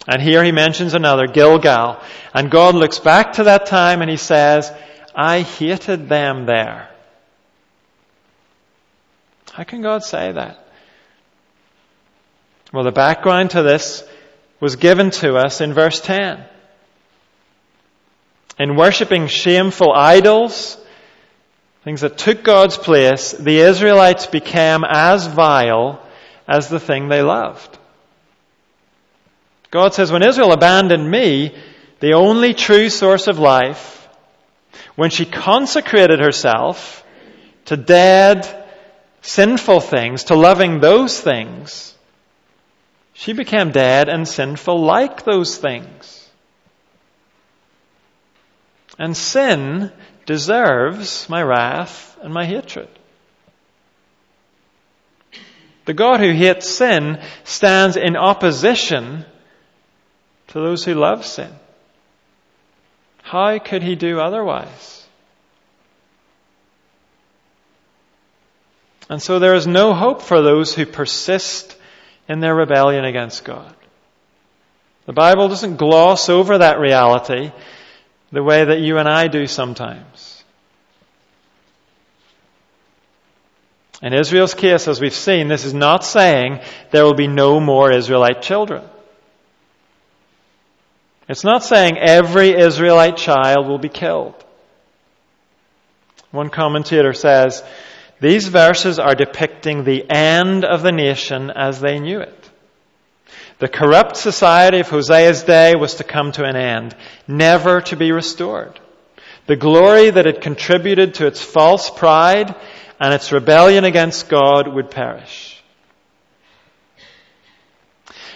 And 0.07 0.21
here 0.21 0.43
he 0.43 0.51
mentions 0.51 0.93
another, 0.93 1.27
Gilgal. 1.27 2.01
And 2.33 2.51
God 2.51 2.75
looks 2.75 2.99
back 2.99 3.33
to 3.33 3.45
that 3.45 3.67
time 3.67 4.01
and 4.01 4.09
he 4.09 4.17
says, 4.17 4.71
I 5.21 5.41
hated 5.41 6.07
them 6.07 6.45
there. 6.45 6.89
How 9.51 9.65
can 9.65 9.81
God 9.81 10.05
say 10.05 10.31
that? 10.31 10.65
Well, 12.71 12.85
the 12.85 12.93
background 12.93 13.49
to 13.49 13.61
this 13.61 14.01
was 14.61 14.77
given 14.77 15.11
to 15.11 15.35
us 15.35 15.59
in 15.59 15.73
verse 15.73 15.99
10. 15.99 16.41
In 18.59 18.77
worshipping 18.77 19.27
shameful 19.27 19.91
idols, 19.91 20.77
things 21.83 21.99
that 21.99 22.17
took 22.17 22.41
God's 22.41 22.77
place, 22.77 23.33
the 23.33 23.59
Israelites 23.59 24.25
became 24.25 24.85
as 24.87 25.27
vile 25.27 26.01
as 26.47 26.69
the 26.69 26.79
thing 26.79 27.09
they 27.09 27.23
loved. 27.23 27.77
God 29.69 29.93
says, 29.93 30.13
when 30.13 30.23
Israel 30.23 30.53
abandoned 30.53 31.11
me, 31.11 31.57
the 31.99 32.13
only 32.13 32.53
true 32.53 32.89
source 32.89 33.27
of 33.27 33.37
life, 33.37 33.98
when 34.95 35.09
she 35.09 35.25
consecrated 35.25 36.19
herself 36.19 37.03
to 37.65 37.77
dead, 37.77 38.47
sinful 39.21 39.79
things, 39.81 40.25
to 40.25 40.35
loving 40.35 40.79
those 40.79 41.19
things, 41.19 41.95
she 43.13 43.33
became 43.33 43.71
dead 43.71 44.09
and 44.09 44.27
sinful 44.27 44.79
like 44.81 45.23
those 45.23 45.57
things. 45.57 46.29
And 48.97 49.15
sin 49.15 49.91
deserves 50.25 51.27
my 51.29 51.41
wrath 51.41 52.17
and 52.21 52.33
my 52.33 52.45
hatred. 52.45 52.89
The 55.85 55.93
God 55.93 56.19
who 56.19 56.31
hates 56.31 56.69
sin 56.69 57.19
stands 57.43 57.97
in 57.97 58.15
opposition 58.15 59.25
to 60.49 60.59
those 60.59 60.85
who 60.85 60.93
love 60.93 61.25
sin. 61.25 61.51
How 63.29 63.59
could 63.59 63.83
he 63.83 63.95
do 63.95 64.19
otherwise? 64.19 65.05
And 69.07 69.21
so 69.21 69.37
there 69.37 69.53
is 69.53 69.67
no 69.67 69.93
hope 69.93 70.23
for 70.23 70.41
those 70.41 70.73
who 70.73 70.87
persist 70.87 71.77
in 72.27 72.39
their 72.39 72.55
rebellion 72.55 73.05
against 73.05 73.43
God. 73.45 73.75
The 75.05 75.13
Bible 75.13 75.47
doesn't 75.47 75.75
gloss 75.75 76.27
over 76.27 76.57
that 76.57 76.79
reality 76.79 77.51
the 78.31 78.41
way 78.41 78.65
that 78.65 78.79
you 78.79 78.97
and 78.97 79.07
I 79.07 79.27
do 79.27 79.45
sometimes. 79.45 80.43
In 84.01 84.13
Israel's 84.13 84.55
case, 84.55 84.87
as 84.87 84.99
we've 84.99 85.13
seen, 85.13 85.49
this 85.49 85.65
is 85.65 85.73
not 85.75 86.03
saying 86.03 86.61
there 86.89 87.03
will 87.03 87.13
be 87.13 87.27
no 87.27 87.59
more 87.59 87.91
Israelite 87.91 88.41
children. 88.41 88.81
It's 91.29 91.43
not 91.43 91.63
saying 91.63 91.99
every 91.99 92.49
Israelite 92.59 93.15
child 93.15 93.67
will 93.67 93.77
be 93.77 93.87
killed. 93.87 94.33
One 96.31 96.49
commentator 96.49 97.13
says, 97.13 97.63
these 98.19 98.47
verses 98.47 98.97
are 98.97 99.13
depicting 99.13 99.83
the 99.83 100.09
end 100.09 100.65
of 100.65 100.81
the 100.81 100.91
nation 100.91 101.51
as 101.51 101.79
they 101.79 101.99
knew 101.99 102.19
it. 102.19 102.49
The 103.59 103.67
corrupt 103.67 104.17
society 104.17 104.79
of 104.79 104.89
Hosea's 104.89 105.43
day 105.43 105.75
was 105.75 105.95
to 105.95 106.03
come 106.03 106.31
to 106.31 106.45
an 106.45 106.55
end, 106.55 106.95
never 107.27 107.81
to 107.81 107.95
be 107.95 108.11
restored. 108.11 108.79
The 109.45 109.55
glory 109.55 110.09
that 110.09 110.25
had 110.25 110.41
contributed 110.41 111.15
to 111.15 111.27
its 111.27 111.41
false 111.41 111.89
pride 111.89 112.55
and 112.99 113.13
its 113.13 113.31
rebellion 113.31 113.83
against 113.83 114.29
God 114.29 114.67
would 114.67 114.89
perish. 114.89 115.61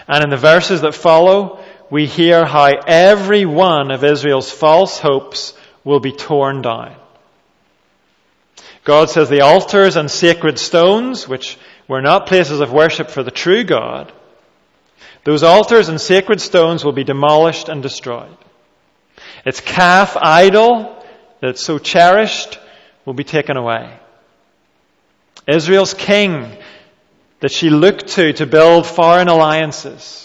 And 0.07 0.23
in 0.23 0.29
the 0.29 0.37
verses 0.37 0.81
that 0.81 0.93
follow, 0.93 1.62
we 1.93 2.07
hear 2.07 2.43
how 2.43 2.71
every 2.87 3.45
one 3.45 3.91
of 3.91 4.03
Israel's 4.03 4.49
false 4.49 4.97
hopes 4.97 5.53
will 5.83 5.99
be 5.99 6.11
torn 6.11 6.63
down. 6.63 6.95
God 8.83 9.11
says 9.11 9.29
the 9.29 9.41
altars 9.41 9.95
and 9.95 10.09
sacred 10.09 10.57
stones, 10.57 11.27
which 11.27 11.55
were 11.87 12.01
not 12.01 12.25
places 12.25 12.61
of 12.61 12.73
worship 12.73 13.11
for 13.11 13.21
the 13.21 13.29
true 13.29 13.63
God, 13.63 14.11
those 15.23 15.43
altars 15.43 15.87
and 15.87 16.01
sacred 16.01 16.41
stones 16.41 16.83
will 16.83 16.93
be 16.93 17.03
demolished 17.03 17.69
and 17.69 17.83
destroyed. 17.83 18.37
Its 19.45 19.61
calf 19.61 20.17
idol 20.19 21.05
that's 21.41 21.63
so 21.63 21.77
cherished 21.77 22.57
will 23.05 23.13
be 23.13 23.23
taken 23.23 23.55
away. 23.55 23.95
Israel's 25.47 25.93
king 25.93 26.57
that 27.41 27.51
she 27.51 27.69
looked 27.69 28.07
to 28.15 28.33
to 28.33 28.47
build 28.47 28.87
foreign 28.87 29.27
alliances, 29.27 30.22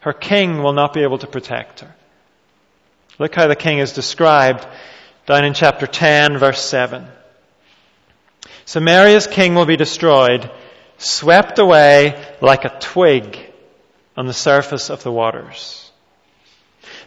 her 0.00 0.12
king 0.12 0.62
will 0.62 0.72
not 0.72 0.92
be 0.92 1.02
able 1.02 1.18
to 1.18 1.26
protect 1.26 1.80
her. 1.80 1.94
Look 3.18 3.34
how 3.34 3.48
the 3.48 3.56
king 3.56 3.78
is 3.78 3.92
described 3.92 4.66
down 5.26 5.44
in 5.44 5.54
chapter 5.54 5.86
10 5.86 6.38
verse 6.38 6.62
7. 6.64 7.06
Samaria's 8.64 9.26
king 9.26 9.54
will 9.54 9.66
be 9.66 9.76
destroyed, 9.76 10.50
swept 10.96 11.58
away 11.58 12.24
like 12.40 12.64
a 12.64 12.78
twig 12.78 13.38
on 14.16 14.26
the 14.26 14.32
surface 14.32 14.90
of 14.90 15.02
the 15.02 15.12
waters. 15.12 15.90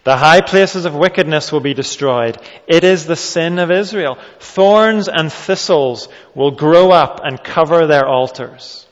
The 0.04 0.18
high 0.18 0.42
places 0.42 0.86
of 0.86 0.96
wickedness 0.96 1.52
will 1.52 1.62
be 1.62 1.74
destroyed. 1.74 2.38
It 2.68 2.84
is 2.84 3.06
the 3.06 3.16
sin 3.16 3.58
of 3.58 3.72
Israel. 3.72 4.18
Thorns 4.40 5.08
and 5.08 5.32
thistles 5.32 6.10
will 6.36 6.52
grow 6.52 6.92
up 6.92 7.22
and 7.24 7.42
cover 7.42 7.88
their 7.88 8.06
altars. 8.06 8.83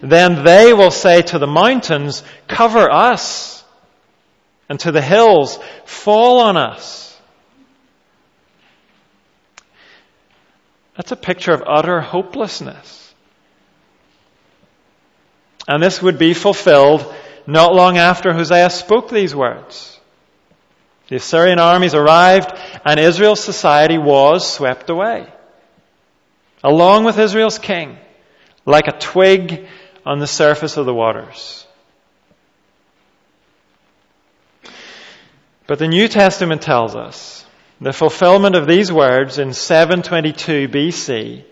Then 0.00 0.44
they 0.44 0.72
will 0.72 0.90
say 0.90 1.22
to 1.22 1.38
the 1.38 1.46
mountains, 1.46 2.22
cover 2.48 2.90
us. 2.90 3.64
And 4.68 4.80
to 4.80 4.92
the 4.92 5.02
hills, 5.02 5.58
fall 5.84 6.40
on 6.40 6.56
us. 6.56 7.20
That's 10.96 11.12
a 11.12 11.16
picture 11.16 11.52
of 11.52 11.62
utter 11.66 12.00
hopelessness. 12.00 13.14
And 15.66 15.82
this 15.82 16.00
would 16.00 16.18
be 16.18 16.34
fulfilled 16.34 17.12
not 17.46 17.74
long 17.74 17.98
after 17.98 18.32
Hosea 18.32 18.70
spoke 18.70 19.10
these 19.10 19.34
words. 19.34 19.98
The 21.08 21.16
Assyrian 21.16 21.58
armies 21.58 21.94
arrived 21.94 22.52
and 22.84 22.98
Israel's 22.98 23.42
society 23.42 23.98
was 23.98 24.50
swept 24.50 24.88
away. 24.88 25.26
Along 26.62 27.04
with 27.04 27.18
Israel's 27.18 27.58
king, 27.58 27.98
like 28.66 28.88
a 28.88 28.98
twig 28.98 29.66
on 30.04 30.18
the 30.18 30.26
surface 30.26 30.76
of 30.76 30.86
the 30.86 30.94
waters. 30.94 31.66
But 35.66 35.78
the 35.78 35.88
New 35.88 36.08
Testament 36.08 36.62
tells 36.62 36.94
us 36.94 37.46
the 37.80 37.92
fulfillment 37.92 38.54
of 38.54 38.66
these 38.66 38.92
words 38.92 39.38
in 39.38 39.52
722 39.52 40.68
BC, 40.68 41.44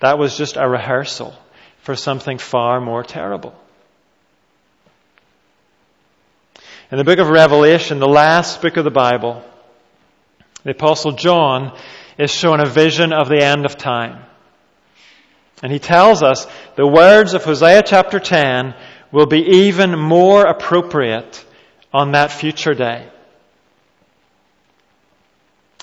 that 0.00 0.18
was 0.18 0.36
just 0.36 0.56
a 0.56 0.68
rehearsal 0.68 1.34
for 1.82 1.94
something 1.96 2.38
far 2.38 2.80
more 2.80 3.02
terrible. 3.02 3.54
In 6.90 6.98
the 6.98 7.04
book 7.04 7.18
of 7.18 7.28
Revelation, 7.28 7.98
the 7.98 8.08
last 8.08 8.60
book 8.60 8.76
of 8.76 8.84
the 8.84 8.90
Bible, 8.90 9.42
the 10.64 10.72
apostle 10.72 11.12
John 11.12 11.76
is 12.18 12.30
shown 12.30 12.60
a 12.60 12.66
vision 12.66 13.12
of 13.12 13.28
the 13.28 13.42
end 13.42 13.64
of 13.64 13.76
time. 13.76 14.22
And 15.62 15.72
he 15.72 15.78
tells 15.78 16.22
us 16.22 16.46
the 16.74 16.86
words 16.86 17.34
of 17.34 17.44
Hosea 17.44 17.84
chapter 17.86 18.18
10 18.18 18.74
will 19.12 19.26
be 19.26 19.40
even 19.40 19.96
more 19.96 20.44
appropriate 20.44 21.44
on 21.92 22.12
that 22.12 22.32
future 22.32 22.74
day. 22.74 23.08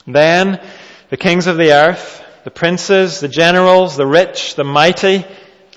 Then 0.05 0.61
the 1.09 1.17
kings 1.17 1.47
of 1.47 1.57
the 1.57 1.71
earth, 1.71 2.23
the 2.43 2.51
princes, 2.51 3.19
the 3.19 3.27
generals, 3.27 3.95
the 3.95 4.07
rich, 4.07 4.55
the 4.55 4.63
mighty, 4.63 5.25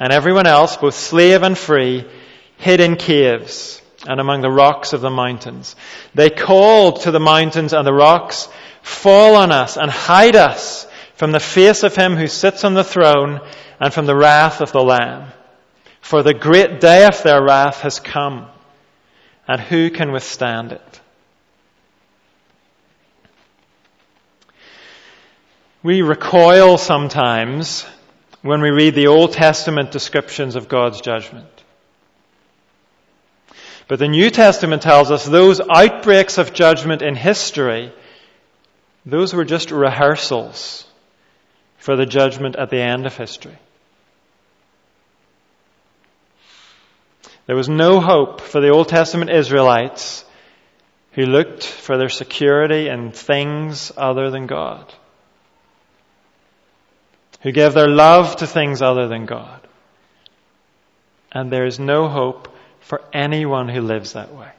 and 0.01 0.13
everyone 0.13 0.47
else, 0.47 0.77
both 0.77 0.95
slave 0.95 1.43
and 1.43 1.57
free, 1.57 2.05
hid 2.57 2.81
in 2.81 2.97
caves 2.97 3.81
and 4.09 4.21
among 4.21 4.41
the 4.41 4.51
rocks 4.51 4.93
of 4.93 5.01
the 5.01 5.11
mountains. 5.11 5.77
They 6.15 6.31
called 6.31 7.03
to 7.03 7.11
the 7.11 7.21
mountains 7.21 7.73
and 7.73 7.87
the 7.87 7.93
rocks, 7.93 8.49
fall 8.83 9.37
on 9.37 9.53
us 9.53 9.77
and 9.77 9.91
hide 9.91 10.35
us 10.35 10.87
from 11.23 11.31
the 11.31 11.39
face 11.39 11.85
of 11.85 11.95
him 11.95 12.17
who 12.17 12.27
sits 12.27 12.65
on 12.65 12.75
the 12.75 12.83
throne 12.83 13.41
and 13.79 13.95
from 13.95 14.07
the 14.07 14.17
wrath 14.17 14.61
of 14.61 14.73
the 14.73 14.83
Lamb. 14.83 15.31
For 16.01 16.25
the 16.25 16.35
great 16.35 16.81
day 16.81 17.05
of 17.05 17.23
their 17.23 17.41
wrath 17.41 17.83
has 17.83 18.01
come, 18.01 18.49
and 19.47 19.61
who 19.61 19.89
can 19.91 20.11
withstand 20.11 20.73
it? 20.73 21.01
We 25.85 26.03
recoil 26.03 26.77
sometimes 26.77 27.87
when 28.41 28.61
we 28.61 28.71
read 28.71 28.97
the 28.97 29.07
Old 29.07 29.33
Testament 29.33 29.93
descriptions 29.93 30.57
of 30.57 30.69
God's 30.69 31.01
judgment. 31.01 31.47
But 33.87 34.01
the 34.01 34.09
New 34.09 34.31
Testament 34.31 34.83
tells 34.83 35.13
us 35.13 35.25
those 35.25 35.61
outbreaks 35.61 36.39
of 36.39 36.53
judgment 36.53 37.01
in 37.01 37.15
history, 37.15 37.93
those 39.07 39.33
were 39.33 39.45
just 39.45 39.71
rehearsals 39.71 40.89
for 41.83 41.97
the 41.97 42.07
judgment 42.07 42.55
at 42.55 42.71
the 42.71 42.81
end 42.81 43.07
of 43.07 43.17
history. 43.17 43.59
There 47.47 47.57
was 47.57 47.69
no 47.69 47.99
hope 47.99 48.41
for 48.41 48.61
the 48.61 48.69
Old 48.69 48.89
Testament 48.89 49.33
Israelites 49.33 50.25
who 51.15 51.27
looked 51.27 51.67
for 51.67 51.99
their 51.99 52.09
security 52.09 52.87
in 52.87 53.11
things 53.11 53.91
other 53.97 54.31
than 54.31 54.47
God, 54.47 54.95
who 57.41 57.51
gave 57.51 57.75
their 57.75 57.89
love 57.89 58.37
to 58.37 58.47
things 58.47 58.81
other 58.81 59.09
than 59.09 59.27
God. 59.27 59.61
And 61.33 61.51
there 61.51 61.67
is 61.67 61.81
no 61.81 62.07
hope 62.07 62.57
for 62.79 63.03
anyone 63.13 63.69
who 63.69 63.81
lives 63.81 64.13
that 64.13 64.33
way. 64.33 64.53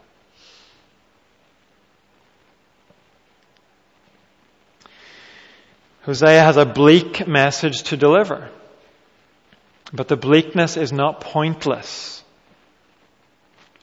Hosea 6.03 6.41
has 6.41 6.57
a 6.57 6.65
bleak 6.65 7.27
message 7.27 7.83
to 7.83 7.97
deliver. 7.97 8.49
But 9.93 10.07
the 10.07 10.17
bleakness 10.17 10.75
is 10.75 10.91
not 10.91 11.21
pointless. 11.21 12.23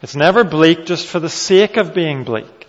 It's 0.02 0.16
never 0.16 0.44
bleak 0.44 0.86
just 0.86 1.06
for 1.06 1.20
the 1.20 1.28
sake 1.28 1.76
of 1.76 1.94
being 1.94 2.24
bleak. 2.24 2.66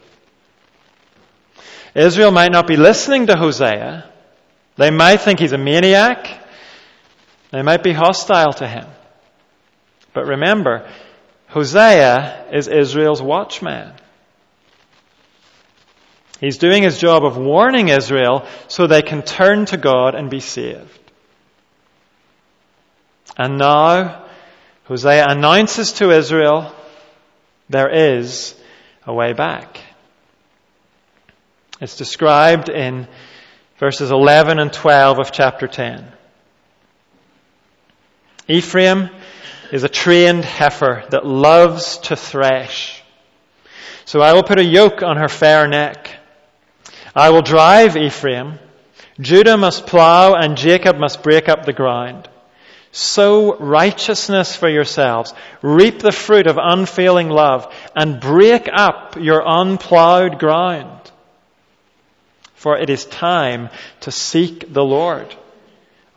Israel 1.96 2.32
might 2.32 2.52
not 2.52 2.68
be 2.68 2.78
listening 2.78 3.28
to 3.28 3.36
Hosea. 3.36 4.10
They 4.78 4.92
might 4.92 5.22
think 5.22 5.40
he's 5.40 5.52
a 5.52 5.58
maniac. 5.58 6.28
They 7.52 7.62
might 7.62 7.84
be 7.84 7.92
hostile 7.92 8.54
to 8.54 8.68
him. 8.68 8.88
But 10.14 10.28
remember, 10.28 10.90
Hosea 11.48 12.48
is 12.54 12.68
Israel's 12.68 13.22
watchman. 13.22 13.94
He's 16.42 16.58
doing 16.58 16.82
his 16.82 16.98
job 16.98 17.24
of 17.24 17.38
warning 17.38 17.90
Israel 17.90 18.48
so 18.68 18.88
they 18.88 19.04
can 19.04 19.22
turn 19.22 19.68
to 19.68 19.78
God 19.78 20.16
and 20.16 20.28
be 20.28 20.40
saved. 20.40 21.00
And 23.38 23.60
now, 23.60 24.26
Hosea 24.86 25.28
announces 25.30 25.94
to 25.94 26.10
Israel 26.10 26.74
there 27.70 27.90
is 27.90 28.56
a 29.06 29.14
way 29.14 29.34
back. 29.34 29.80
It's 31.80 31.96
described 31.96 32.70
in 32.70 33.08
verses 33.78 34.10
11 34.10 34.58
and 34.58 34.74
12 34.74 35.20
of 35.20 35.32
chapter 35.32 35.68
10. 35.68 36.12
Ephraim 38.48 39.12
is 39.72 39.84
a 39.84 39.90
trained 39.90 40.44
heifer 40.44 41.04
that 41.12 41.24
loves 41.24 42.00
to 42.00 42.16
thresh. 42.16 43.02
So 44.06 44.22
I 44.22 44.34
will 44.34 44.44
put 44.44 44.58
a 44.58 44.66
yoke 44.66 45.04
on 45.04 45.18
her 45.18 45.30
fair 45.30 45.68
neck. 45.68 46.18
I 47.16 47.30
will 47.30 47.42
drive 47.42 47.98
Ephraim. 47.98 48.60
Judah 49.20 49.58
must 49.58 49.86
plow 49.86 50.34
and 50.34 50.58
Jacob 50.58 50.98
must 50.98 51.24
break 51.24 51.50
up 51.50 51.66
the 51.66 51.74
ground. 51.74 52.28
Sow 52.92 53.56
righteousness 53.58 54.56
for 54.56 54.70
yourselves. 54.70 55.34
Reap 55.62 56.00
the 56.00 56.12
fruit 56.12 56.48
of 56.48 56.58
unfailing 56.62 57.30
love 57.30 57.74
and 57.96 58.20
break 58.20 58.68
up 58.72 59.16
your 59.18 59.44
unplowed 59.46 60.40
ground. 60.40 61.12
For 62.56 62.78
it 62.78 62.90
is 62.90 63.06
time 63.06 63.70
to 64.02 64.12
seek 64.12 64.72
the 64.74 64.84
Lord 64.84 65.34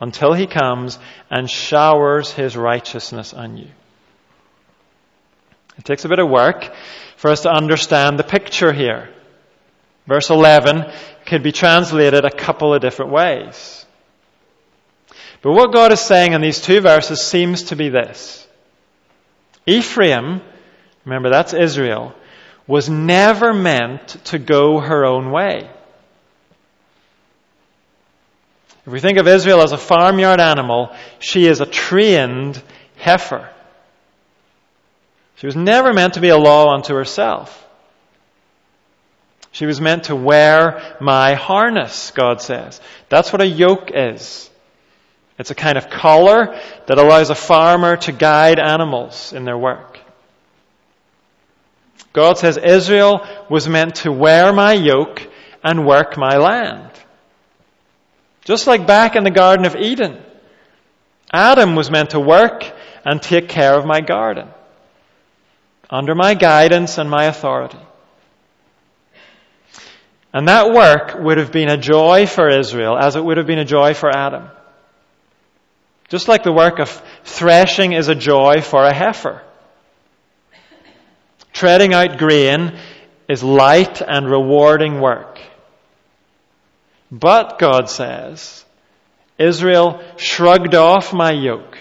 until 0.00 0.32
he 0.32 0.46
comes 0.46 0.98
and 1.30 1.48
showers 1.48 2.32
his 2.32 2.56
righteousness 2.56 3.32
on 3.32 3.56
you. 3.56 3.68
It 5.78 5.84
takes 5.84 6.04
a 6.04 6.08
bit 6.08 6.18
of 6.18 6.28
work 6.28 6.72
for 7.16 7.30
us 7.30 7.42
to 7.42 7.50
understand 7.50 8.18
the 8.18 8.24
picture 8.24 8.72
here. 8.72 9.13
Verse 10.06 10.30
11 10.30 10.84
could 11.26 11.42
be 11.42 11.52
translated 11.52 12.24
a 12.24 12.30
couple 12.30 12.74
of 12.74 12.82
different 12.82 13.12
ways. 13.12 13.86
But 15.42 15.52
what 15.52 15.72
God 15.72 15.92
is 15.92 16.00
saying 16.00 16.32
in 16.32 16.40
these 16.40 16.60
two 16.60 16.80
verses 16.80 17.20
seems 17.20 17.64
to 17.64 17.76
be 17.76 17.88
this. 17.88 18.46
Ephraim, 19.66 20.42
remember 21.04 21.30
that's 21.30 21.54
Israel, 21.54 22.14
was 22.66 22.88
never 22.88 23.52
meant 23.52 24.08
to 24.26 24.38
go 24.38 24.78
her 24.78 25.04
own 25.04 25.30
way. 25.30 25.70
If 28.86 28.92
we 28.92 29.00
think 29.00 29.18
of 29.18 29.26
Israel 29.26 29.62
as 29.62 29.72
a 29.72 29.78
farmyard 29.78 30.40
animal, 30.40 30.94
she 31.18 31.46
is 31.46 31.60
a 31.60 31.66
trained 31.66 32.62
heifer. 32.96 33.48
She 35.36 35.46
was 35.46 35.56
never 35.56 35.92
meant 35.94 36.14
to 36.14 36.20
be 36.20 36.28
a 36.28 36.36
law 36.36 36.74
unto 36.74 36.94
herself. 36.94 37.63
She 39.54 39.66
was 39.66 39.80
meant 39.80 40.04
to 40.04 40.16
wear 40.16 40.96
my 41.00 41.34
harness, 41.34 42.10
God 42.10 42.42
says. 42.42 42.80
That's 43.08 43.32
what 43.32 43.40
a 43.40 43.46
yoke 43.46 43.92
is. 43.94 44.50
It's 45.38 45.52
a 45.52 45.54
kind 45.54 45.78
of 45.78 45.88
collar 45.88 46.60
that 46.86 46.98
allows 46.98 47.30
a 47.30 47.36
farmer 47.36 47.96
to 47.98 48.10
guide 48.10 48.58
animals 48.58 49.32
in 49.32 49.44
their 49.44 49.56
work. 49.56 50.00
God 52.12 52.36
says 52.36 52.56
Israel 52.56 53.24
was 53.48 53.68
meant 53.68 53.94
to 54.02 54.10
wear 54.10 54.52
my 54.52 54.72
yoke 54.72 55.22
and 55.62 55.86
work 55.86 56.16
my 56.16 56.36
land. 56.36 56.90
Just 58.44 58.66
like 58.66 58.88
back 58.88 59.14
in 59.14 59.22
the 59.22 59.30
Garden 59.30 59.66
of 59.66 59.76
Eden, 59.76 60.20
Adam 61.32 61.76
was 61.76 61.92
meant 61.92 62.10
to 62.10 62.18
work 62.18 62.64
and 63.04 63.22
take 63.22 63.48
care 63.48 63.78
of 63.78 63.86
my 63.86 64.00
garden 64.00 64.48
under 65.88 66.16
my 66.16 66.34
guidance 66.34 66.98
and 66.98 67.08
my 67.08 67.26
authority. 67.26 67.78
And 70.34 70.48
that 70.48 70.72
work 70.72 71.14
would 71.16 71.38
have 71.38 71.52
been 71.52 71.68
a 71.68 71.76
joy 71.76 72.26
for 72.26 72.48
Israel 72.48 72.98
as 72.98 73.14
it 73.14 73.24
would 73.24 73.36
have 73.36 73.46
been 73.46 73.60
a 73.60 73.64
joy 73.64 73.94
for 73.94 74.10
Adam. 74.10 74.50
Just 76.08 76.26
like 76.26 76.42
the 76.42 76.52
work 76.52 76.80
of 76.80 76.90
threshing 77.22 77.92
is 77.92 78.08
a 78.08 78.16
joy 78.16 78.60
for 78.60 78.82
a 78.82 78.92
heifer. 78.92 79.42
Treading 81.52 81.94
out 81.94 82.18
grain 82.18 82.76
is 83.28 83.44
light 83.44 84.02
and 84.02 84.28
rewarding 84.28 85.00
work. 85.00 85.38
But, 87.12 87.60
God 87.60 87.88
says, 87.88 88.64
Israel 89.38 90.02
shrugged 90.16 90.74
off 90.74 91.12
my 91.12 91.30
yoke. 91.30 91.78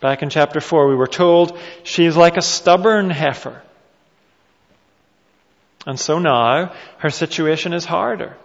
Back 0.00 0.22
in 0.22 0.30
chapter 0.30 0.60
4, 0.60 0.88
we 0.88 0.94
were 0.94 1.08
told 1.08 1.58
she's 1.82 2.16
like 2.16 2.36
a 2.36 2.42
stubborn 2.42 3.10
heifer. 3.10 3.60
And 5.86 5.98
so 5.98 6.18
now, 6.18 6.72
her 6.98 7.10
situation 7.10 7.72
is 7.72 7.84
harder. 7.84 8.36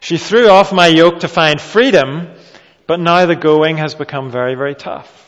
She 0.00 0.18
threw 0.18 0.48
off 0.48 0.72
my 0.72 0.86
yoke 0.86 1.20
to 1.20 1.28
find 1.28 1.60
freedom, 1.60 2.28
but 2.86 3.00
now 3.00 3.24
the 3.26 3.36
going 3.36 3.78
has 3.78 3.94
become 3.94 4.30
very, 4.30 4.54
very 4.54 4.74
tough. 4.74 5.20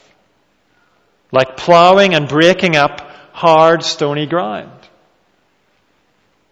Like 1.32 1.56
plowing 1.56 2.14
and 2.14 2.28
breaking 2.28 2.76
up 2.76 3.00
hard, 3.32 3.82
stony 3.82 4.26
ground. 4.26 4.70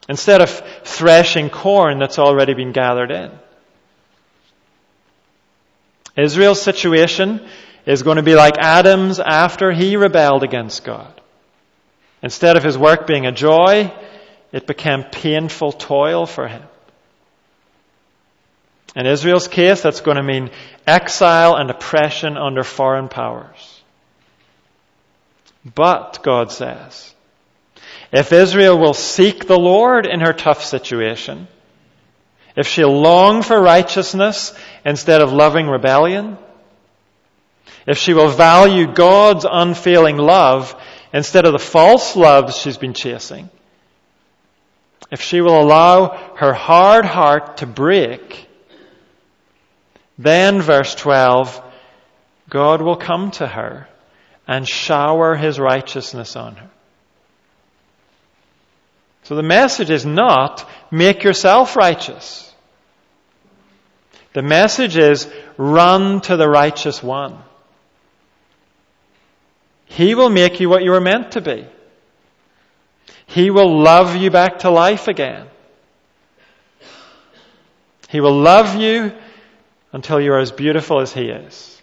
Instead 0.09 0.43
of 0.43 0.51
threshing 0.85 1.51
corn 1.51 1.99
that's 1.99 2.19
already 2.19 2.55
been 2.55 2.73
gathered 2.73 3.11
in. 3.11 3.31
Israel's 6.17 6.63
situation 6.63 7.47
is 7.87 8.03
going 8.03 8.17
to 8.17 8.23
be 8.23 8.35
like 8.35 8.57
Adam's 8.59 9.19
after 9.19 9.73
he 9.73 9.97
rebelled 9.97 10.43
against 10.43 10.85
God. 10.85 11.21
Instead 12.25 12.57
of 12.57 12.65
his 12.65 12.79
work 12.79 13.07
being 13.07 13.27
a 13.27 13.33
joy, 13.33 13.93
it 14.51 14.67
became 14.67 15.05
painful 15.05 15.73
toil 15.73 16.25
for 16.25 16.49
him. 16.49 16.63
In 18.97 19.05
Israel's 19.05 19.47
case, 19.47 19.83
that's 19.83 20.01
going 20.01 20.17
to 20.17 20.23
mean 20.23 20.51
exile 20.87 21.55
and 21.55 21.69
oppression 21.69 22.39
under 22.39 22.65
foreign 22.65 23.11
powers. 23.11 23.83
But, 25.75 26.21
God 26.23 26.51
says, 26.51 27.13
if 28.11 28.33
Israel 28.33 28.79
will 28.79 28.95
seek 28.95 29.47
the 29.47 29.59
Lord 29.59 30.07
in 30.07 30.21
her 30.21 30.33
tough 30.33 30.65
situation, 30.65 31.47
if 32.57 32.67
she'll 32.67 33.03
long 33.03 33.43
for 33.43 33.61
righteousness 33.61 34.55
instead 34.83 35.21
of 35.21 35.35
loving 35.35 35.67
rebellion, 35.67 36.39
if 37.87 37.99
she 37.99 38.15
will 38.15 38.29
value 38.29 38.91
God's 38.91 39.45
unfailing 39.45 40.17
love 40.17 40.75
instead 41.15 41.47
of 41.47 41.53
the 41.53 41.59
false 41.59 42.15
loves 42.15 42.59
she's 42.59 42.77
been 42.77 42.93
chasing, 42.93 43.49
if 45.11 45.23
she 45.23 45.41
will 45.41 45.59
allow 45.59 46.35
her 46.37 46.53
hard 46.53 47.07
heart 47.07 47.59
to 47.59 47.67
break 47.67 48.49
then, 50.19 50.61
verse 50.61 50.95
12, 50.95 51.61
God 52.49 52.83
will 52.83 52.97
come 52.97 53.31
to 53.33 53.47
her 53.47 53.89
and 54.47 54.69
shower 54.69 55.35
his 55.35 55.59
righteousness 55.59 56.37
on 56.37 56.57
her. 56.57 56.71
So 59.25 59.37
the 59.37 59.43
message 59.43 59.91
is 59.91 60.05
not 60.05 60.69
make 60.91 61.25
yourself 61.25 61.77
righteous. 61.77 62.53
The 64.35 64.43
message 64.43 64.97
is 64.97 65.29
run 65.57 66.21
to 66.23 66.37
the 66.37 66.49
righteous 66.49 67.03
one. 67.03 67.39
He 69.95 70.17
will 70.17 70.31
make 70.31 70.59
you 70.59 70.69
what 70.69 70.83
you 70.83 70.91
were 70.91 71.01
meant 71.01 71.33
to 71.33 71.41
be. 71.41 71.67
He 73.27 73.51
will 73.51 73.81
love 73.81 74.17
you 74.17 74.31
back 74.31 74.61
to 74.61 74.71
life 74.71 75.07
again. 75.07 75.47
He 78.09 78.21
will 78.21 78.41
love 78.41 78.75
you 78.75 79.13
until 79.93 80.21
you're 80.21 80.39
as 80.39 80.51
beautiful 80.51 81.01
as 81.01 81.13
He 81.13 81.29
is. 81.29 81.81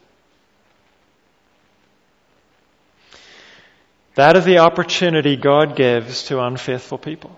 That 4.16 4.36
is 4.36 4.44
the 4.44 4.58
opportunity 4.58 5.38
God 5.38 5.78
gives 5.78 6.24
to 6.24 6.42
unfaithful 6.42 6.98
people. 6.98 7.38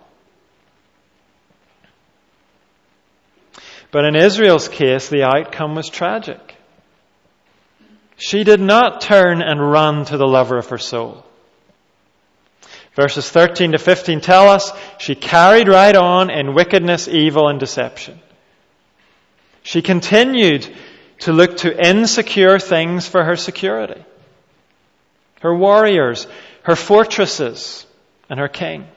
But 3.92 4.06
in 4.06 4.16
Israel's 4.16 4.70
case, 4.70 5.08
the 5.08 5.22
outcome 5.22 5.76
was 5.76 5.88
tragic. 5.88 6.53
She 8.18 8.44
did 8.44 8.60
not 8.60 9.02
turn 9.02 9.42
and 9.42 9.72
run 9.72 10.06
to 10.06 10.18
the 10.18 10.28
lover 10.28 10.58
of 10.58 10.70
her 10.70 10.78
soul. 10.78 11.26
Verses 12.96 13.28
13 13.30 13.72
to 13.72 13.80
15 13.80 14.22
tell 14.22 14.50
us 14.50 14.72
she 15.00 15.16
carried 15.16 15.68
right 15.68 15.96
on 15.96 16.30
in 16.30 16.54
wickedness, 16.54 17.08
evil, 17.08 17.48
and 17.48 17.60
deception. 17.60 18.20
She 19.64 19.82
continued 19.82 20.72
to 21.20 21.32
look 21.32 21.58
to 21.58 21.88
insecure 21.88 22.60
things 22.60 23.08
for 23.08 23.24
her 23.24 23.36
security. 23.36 24.04
Her 25.42 25.56
warriors, 25.56 26.28
her 26.64 26.76
fortresses, 26.76 27.86
and 28.30 28.40
her 28.40 28.48
king. 28.48 28.88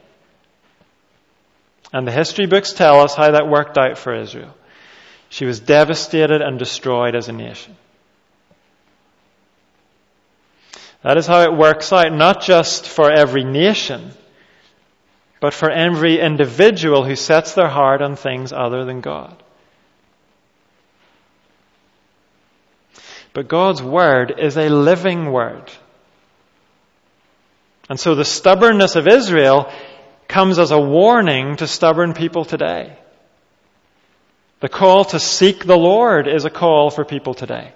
And 1.92 2.06
the 2.06 2.12
history 2.12 2.46
books 2.46 2.72
tell 2.72 3.00
us 3.00 3.14
how 3.14 3.30
that 3.30 3.48
worked 3.48 3.78
out 3.78 3.96
for 3.96 4.14
Israel. 4.14 4.54
She 5.28 5.44
was 5.44 5.60
devastated 5.60 6.42
and 6.42 6.58
destroyed 6.58 7.14
as 7.14 7.28
a 7.28 7.32
nation. 7.32 7.76
That 11.02 11.16
is 11.16 11.26
how 11.26 11.42
it 11.42 11.56
works 11.56 11.92
out, 11.92 12.12
not 12.12 12.42
just 12.42 12.88
for 12.88 13.10
every 13.10 13.44
nation, 13.44 14.10
but 15.40 15.54
for 15.54 15.70
every 15.70 16.18
individual 16.18 17.04
who 17.04 17.16
sets 17.16 17.54
their 17.54 17.68
heart 17.68 18.02
on 18.02 18.16
things 18.16 18.52
other 18.52 18.84
than 18.84 19.00
God. 19.00 19.42
But 23.32 23.48
God's 23.48 23.82
Word 23.82 24.34
is 24.38 24.56
a 24.56 24.70
living 24.70 25.30
Word. 25.30 25.70
And 27.88 28.00
so 28.00 28.14
the 28.14 28.24
stubbornness 28.24 28.96
of 28.96 29.06
Israel 29.06 29.70
comes 30.26 30.58
as 30.58 30.70
a 30.70 30.80
warning 30.80 31.56
to 31.56 31.66
stubborn 31.66 32.14
people 32.14 32.44
today. 32.44 32.96
The 34.60 34.68
call 34.68 35.04
to 35.06 35.20
seek 35.20 35.64
the 35.64 35.76
Lord 35.76 36.26
is 36.26 36.44
a 36.44 36.50
call 36.50 36.90
for 36.90 37.04
people 37.04 37.34
today. 37.34 37.72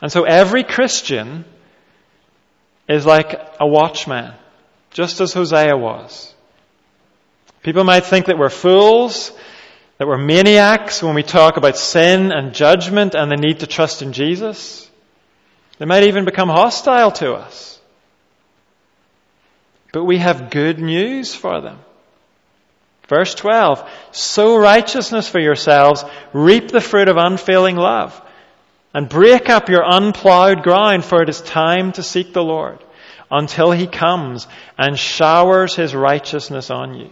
And 0.00 0.12
so 0.12 0.24
every 0.24 0.64
Christian 0.64 1.44
is 2.88 3.04
like 3.04 3.38
a 3.60 3.66
watchman, 3.66 4.32
just 4.90 5.20
as 5.20 5.32
Hosea 5.32 5.76
was. 5.76 6.34
People 7.62 7.84
might 7.84 8.04
think 8.04 8.26
that 8.26 8.38
we're 8.38 8.48
fools, 8.48 9.32
that 9.98 10.06
we're 10.06 10.16
maniacs 10.16 11.02
when 11.02 11.14
we 11.14 11.22
talk 11.22 11.56
about 11.56 11.76
sin 11.76 12.32
and 12.32 12.54
judgment 12.54 13.14
and 13.14 13.30
the 13.30 13.36
need 13.36 13.60
to 13.60 13.66
trust 13.66 14.00
in 14.00 14.12
Jesus. 14.12 14.88
They 15.78 15.84
might 15.84 16.04
even 16.04 16.24
become 16.24 16.48
hostile 16.48 17.12
to 17.12 17.34
us. 17.34 17.78
But 19.92 20.04
we 20.04 20.18
have 20.18 20.50
good 20.50 20.78
news 20.78 21.34
for 21.34 21.60
them. 21.60 21.78
Verse 23.08 23.34
12, 23.34 23.88
sow 24.12 24.58
righteousness 24.58 25.28
for 25.28 25.40
yourselves, 25.40 26.04
reap 26.32 26.68
the 26.68 26.80
fruit 26.80 27.08
of 27.08 27.16
unfailing 27.16 27.76
love, 27.76 28.20
and 28.98 29.08
break 29.08 29.48
up 29.48 29.68
your 29.68 29.84
unplowed 29.86 30.64
ground, 30.64 31.04
for 31.04 31.22
it 31.22 31.28
is 31.28 31.40
time 31.40 31.92
to 31.92 32.02
seek 32.02 32.32
the 32.32 32.42
Lord 32.42 32.82
until 33.30 33.70
he 33.70 33.86
comes 33.86 34.48
and 34.76 34.98
showers 34.98 35.76
his 35.76 35.94
righteousness 35.94 36.68
on 36.68 36.94
you. 36.94 37.10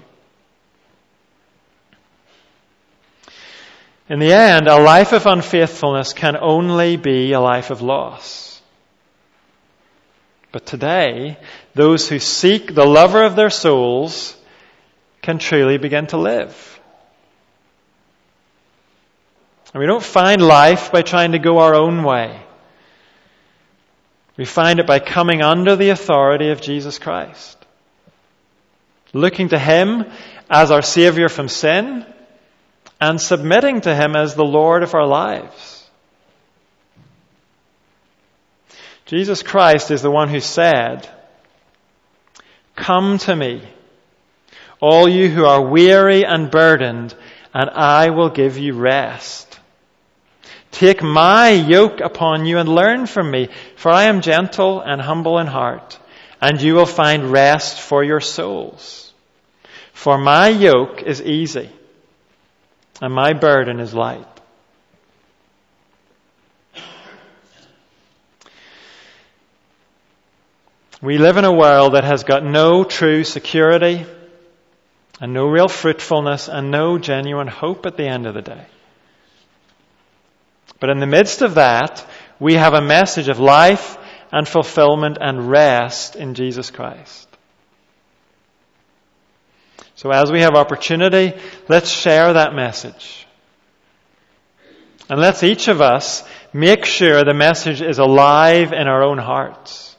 In 4.08 4.18
the 4.18 4.32
end, 4.32 4.66
a 4.66 4.82
life 4.82 5.12
of 5.12 5.26
unfaithfulness 5.26 6.12
can 6.12 6.36
only 6.36 6.96
be 6.96 7.30
a 7.30 7.40
life 7.40 7.70
of 7.70 7.82
loss. 7.82 8.60
But 10.50 10.66
today, 10.66 11.38
those 11.74 12.08
who 12.08 12.18
seek 12.18 12.74
the 12.74 12.84
lover 12.84 13.22
of 13.22 13.36
their 13.36 13.50
souls 13.50 14.36
can 15.22 15.38
truly 15.38 15.78
begin 15.78 16.08
to 16.08 16.16
live. 16.16 16.75
And 19.76 19.82
we 19.82 19.88
don't 19.88 20.02
find 20.02 20.40
life 20.40 20.90
by 20.90 21.02
trying 21.02 21.32
to 21.32 21.38
go 21.38 21.58
our 21.58 21.74
own 21.74 22.02
way. 22.02 22.40
We 24.38 24.46
find 24.46 24.80
it 24.80 24.86
by 24.86 25.00
coming 25.00 25.42
under 25.42 25.76
the 25.76 25.90
authority 25.90 26.48
of 26.48 26.62
Jesus 26.62 26.98
Christ. 26.98 27.58
Looking 29.12 29.50
to 29.50 29.58
Him 29.58 30.06
as 30.48 30.70
our 30.70 30.80
Savior 30.80 31.28
from 31.28 31.48
sin 31.48 32.06
and 33.02 33.20
submitting 33.20 33.82
to 33.82 33.94
Him 33.94 34.16
as 34.16 34.34
the 34.34 34.46
Lord 34.46 34.82
of 34.82 34.94
our 34.94 35.06
lives. 35.06 35.86
Jesus 39.04 39.42
Christ 39.42 39.90
is 39.90 40.00
the 40.00 40.10
one 40.10 40.30
who 40.30 40.40
said, 40.40 41.06
Come 42.76 43.18
to 43.18 43.36
me, 43.36 43.60
all 44.80 45.06
you 45.06 45.28
who 45.28 45.44
are 45.44 45.60
weary 45.60 46.24
and 46.24 46.50
burdened, 46.50 47.14
and 47.52 47.68
I 47.68 48.08
will 48.08 48.30
give 48.30 48.56
you 48.56 48.72
rest. 48.72 49.45
Take 50.76 51.02
my 51.02 51.52
yoke 51.52 52.00
upon 52.00 52.44
you 52.44 52.58
and 52.58 52.68
learn 52.68 53.06
from 53.06 53.30
me, 53.30 53.48
for 53.76 53.90
I 53.90 54.04
am 54.04 54.20
gentle 54.20 54.82
and 54.82 55.00
humble 55.00 55.38
in 55.38 55.46
heart, 55.46 55.98
and 56.38 56.60
you 56.60 56.74
will 56.74 56.84
find 56.84 57.32
rest 57.32 57.80
for 57.80 58.04
your 58.04 58.20
souls. 58.20 59.10
For 59.94 60.18
my 60.18 60.48
yoke 60.48 61.00
is 61.00 61.22
easy, 61.22 61.70
and 63.00 63.14
my 63.14 63.32
burden 63.32 63.80
is 63.80 63.94
light. 63.94 64.26
We 71.00 71.16
live 71.16 71.38
in 71.38 71.46
a 71.46 71.52
world 71.54 71.94
that 71.94 72.04
has 72.04 72.22
got 72.22 72.44
no 72.44 72.84
true 72.84 73.24
security 73.24 74.04
and 75.22 75.32
no 75.32 75.46
real 75.46 75.68
fruitfulness 75.68 76.50
and 76.50 76.70
no 76.70 76.98
genuine 76.98 77.48
hope 77.48 77.86
at 77.86 77.96
the 77.96 78.06
end 78.06 78.26
of 78.26 78.34
the 78.34 78.42
day. 78.42 78.66
But 80.80 80.90
in 80.90 80.98
the 80.98 81.06
midst 81.06 81.42
of 81.42 81.54
that, 81.54 82.04
we 82.38 82.54
have 82.54 82.74
a 82.74 82.82
message 82.82 83.28
of 83.28 83.38
life 83.38 83.96
and 84.32 84.46
fulfillment 84.46 85.18
and 85.20 85.50
rest 85.50 86.16
in 86.16 86.34
Jesus 86.34 86.70
Christ. 86.70 87.28
So 89.94 90.10
as 90.10 90.30
we 90.30 90.40
have 90.40 90.54
opportunity, 90.54 91.32
let's 91.68 91.88
share 91.88 92.34
that 92.34 92.54
message. 92.54 93.26
And 95.08 95.20
let's 95.20 95.42
each 95.42 95.68
of 95.68 95.80
us 95.80 96.22
make 96.52 96.84
sure 96.84 97.24
the 97.24 97.32
message 97.32 97.80
is 97.80 97.98
alive 97.98 98.72
in 98.72 98.88
our 98.88 99.02
own 99.02 99.18
hearts. 99.18 99.96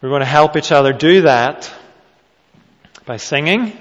We're 0.00 0.08
going 0.08 0.20
to 0.20 0.26
help 0.26 0.56
each 0.56 0.72
other 0.72 0.94
do 0.94 1.22
that 1.22 1.70
by 3.04 3.18
singing. 3.18 3.78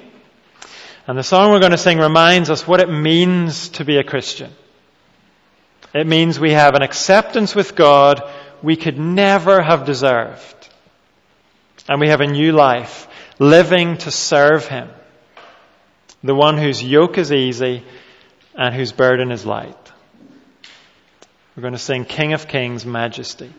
And 1.09 1.17
the 1.17 1.23
song 1.23 1.49
we're 1.49 1.59
going 1.59 1.71
to 1.71 1.77
sing 1.79 1.97
reminds 1.97 2.51
us 2.51 2.67
what 2.67 2.81
it 2.81 2.87
means 2.87 3.69
to 3.69 3.83
be 3.83 3.97
a 3.97 4.03
Christian. 4.03 4.51
It 5.91 6.05
means 6.05 6.39
we 6.39 6.51
have 6.51 6.75
an 6.75 6.83
acceptance 6.83 7.55
with 7.55 7.75
God 7.75 8.21
we 8.61 8.75
could 8.75 8.99
never 8.99 9.59
have 9.59 9.87
deserved. 9.87 10.69
And 11.89 11.99
we 11.99 12.09
have 12.09 12.21
a 12.21 12.27
new 12.27 12.51
life, 12.51 13.07
living 13.39 13.97
to 13.97 14.11
serve 14.11 14.67
Him. 14.67 14.87
The 16.23 16.35
one 16.35 16.59
whose 16.59 16.83
yoke 16.83 17.17
is 17.17 17.31
easy 17.31 17.83
and 18.53 18.75
whose 18.75 18.91
burden 18.91 19.31
is 19.31 19.47
light. 19.47 19.91
We're 21.55 21.61
going 21.61 21.73
to 21.73 21.79
sing 21.79 22.05
King 22.05 22.33
of 22.33 22.47
Kings, 22.47 22.85
Majesty. 22.85 23.51